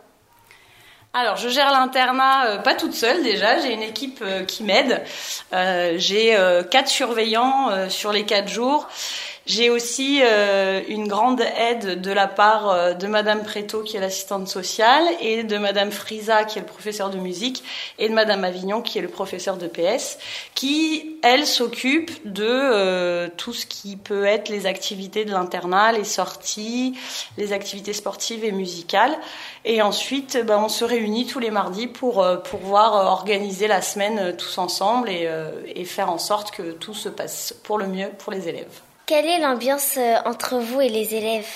[1.15, 3.59] Alors, je gère l'internat euh, pas toute seule déjà.
[3.59, 5.03] J'ai une équipe euh, qui m'aide.
[5.53, 6.35] Euh, j'ai
[6.71, 8.87] quatre surveillants sur les quatre jours.
[9.45, 13.99] J'ai aussi euh, une grande aide de la part euh, de Madame Préto, qui est
[13.99, 17.61] l'assistante sociale, et de Madame Frisa, qui est le professeur de musique,
[17.99, 20.17] et de Madame Avignon, qui est le professeur de PS,
[20.55, 26.05] qui, elle, s'occupe de euh, tout ce qui peut être les activités de l'internat, les
[26.05, 26.97] sorties,
[27.37, 29.17] les activités sportives et musicales.
[29.65, 33.81] Et ensuite, ben, on se réunit tous les mardis pour euh, pouvoir euh, organiser la
[33.81, 35.29] semaine tous ensemble et,
[35.75, 38.81] et faire en sorte que tout se passe pour le mieux pour les élèves.
[39.05, 41.49] Quelle est l'ambiance euh, entre vous et les élèves?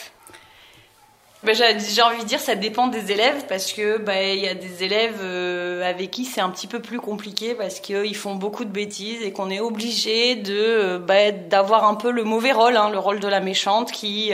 [1.44, 4.54] Ben, j'ai envie de dire ça dépend des élèves parce que ben, il y a
[4.54, 8.66] des élèves euh, avec qui c'est un petit peu plus compliqué parce qu'ils font beaucoup
[8.66, 12.76] de bêtises et qu'on est obligé de euh, ben, d'avoir un peu le mauvais rôle,
[12.76, 14.32] hein, le rôle de la méchante qui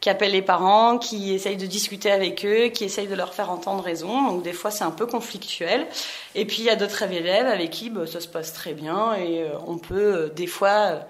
[0.00, 3.52] qui appelle les parents, qui essaye de discuter avec eux, qui essaye de leur faire
[3.52, 4.32] entendre raison.
[4.32, 5.86] Donc des fois c'est un peu conflictuel.
[6.34, 9.44] Et puis il y a d'autres élèves avec qui ça se passe très bien et
[9.68, 11.06] on peut des fois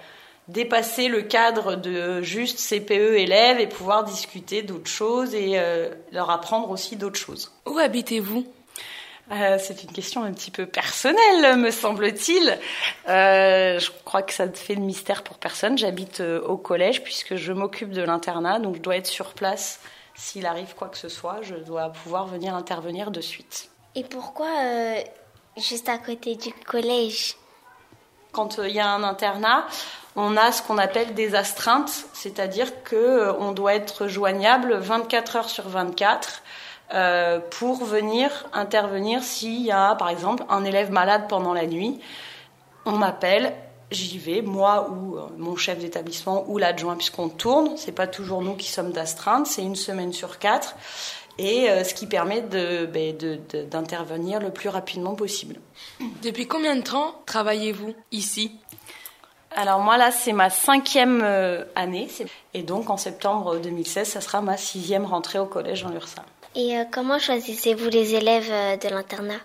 [0.48, 6.30] dépasser le cadre de juste CPE élèves et pouvoir discuter d'autres choses et euh, leur
[6.30, 7.52] apprendre aussi d'autres choses.
[7.66, 8.44] Où habitez-vous?
[9.30, 12.58] Euh, c'est une question un petit peu personnelle, me semble-t-il.
[13.08, 15.78] Euh, je crois que ça ne fait le mystère pour personne.
[15.78, 19.80] J'habite euh, au collège puisque je m'occupe de l'internat, donc je dois être sur place.
[20.14, 23.70] S'il arrive quoi que ce soit, je dois pouvoir venir intervenir de suite.
[23.94, 25.00] Et pourquoi euh,
[25.56, 27.36] juste à côté du collège?
[28.32, 29.66] Quand euh, il y a un internat,
[30.16, 35.36] on a ce qu'on appelle des astreintes, c'est-à-dire que euh, on doit être joignable 24
[35.36, 36.42] heures sur 24
[36.94, 42.00] euh, pour venir intervenir s'il y a, par exemple, un élève malade pendant la nuit.
[42.86, 43.54] On m'appelle,
[43.90, 47.76] j'y vais, moi ou mon chef d'établissement ou l'adjoint, puisqu'on tourne.
[47.76, 50.74] C'est pas toujours nous qui sommes d'astreinte, c'est une semaine sur quatre.
[51.38, 55.56] Et euh, ce qui permet de, ben, de- de- d'intervenir le plus rapidement possible.
[56.22, 58.52] Depuis combien de temps travaillez-vous ici?
[59.54, 64.20] Alors moi là c'est ma cinquième euh, année C'est- et donc en septembre 2016 ça
[64.20, 66.24] sera ma sixième rentrée au collège en Ursa.
[66.54, 68.48] Et euh, comment choisissez-vous les élèves
[68.82, 69.38] de l'internat?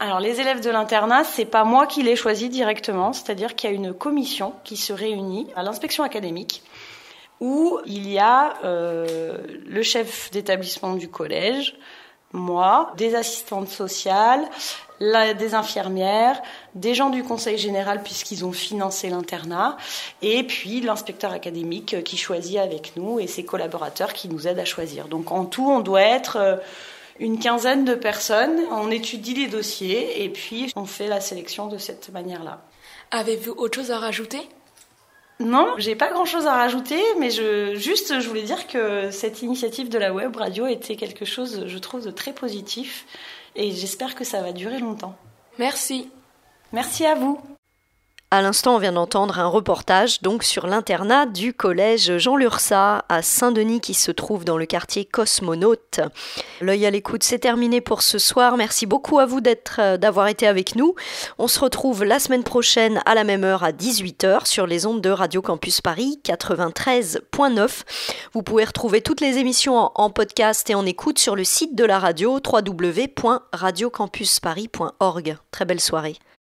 [0.00, 3.72] Alors les élèves de l'internat, c'est pas moi qui les choisis directement, c'est-à-dire qu'il y
[3.72, 6.62] a une commission qui se réunit à l'inspection académique
[7.44, 9.36] où il y a euh,
[9.66, 11.76] le chef d'établissement du collège,
[12.32, 14.48] moi, des assistantes sociales,
[14.98, 16.40] des infirmières,
[16.74, 19.76] des gens du conseil général puisqu'ils ont financé l'internat,
[20.22, 24.64] et puis l'inspecteur académique qui choisit avec nous et ses collaborateurs qui nous aident à
[24.64, 25.06] choisir.
[25.08, 26.56] Donc en tout, on doit être euh,
[27.20, 31.76] une quinzaine de personnes, on étudie les dossiers et puis on fait la sélection de
[31.76, 32.62] cette manière-là.
[33.10, 34.40] Avez-vous autre chose à rajouter?
[35.40, 39.42] Non, j'ai pas grand chose à rajouter, mais je, juste, je voulais dire que cette
[39.42, 43.04] initiative de la web radio était quelque chose, je trouve, de très positif
[43.56, 45.16] et j'espère que ça va durer longtemps.
[45.58, 46.08] Merci.
[46.72, 47.40] Merci à vous.
[48.34, 53.22] À l'instant, on vient d'entendre un reportage donc sur l'internat du collège Jean Lursa à
[53.22, 56.00] Saint-Denis qui se trouve dans le quartier Cosmonaute.
[56.60, 58.56] L'œil à l'écoute, c'est terminé pour ce soir.
[58.56, 60.96] Merci beaucoup à vous d'être, euh, d'avoir été avec nous.
[61.38, 65.00] On se retrouve la semaine prochaine à la même heure à 18h sur les ondes
[65.00, 67.82] de Radio Campus Paris 93.9.
[68.32, 71.76] Vous pouvez retrouver toutes les émissions en, en podcast et en écoute sur le site
[71.76, 75.36] de la radio www.radiocampusparis.org.
[75.52, 76.16] Très belle soirée.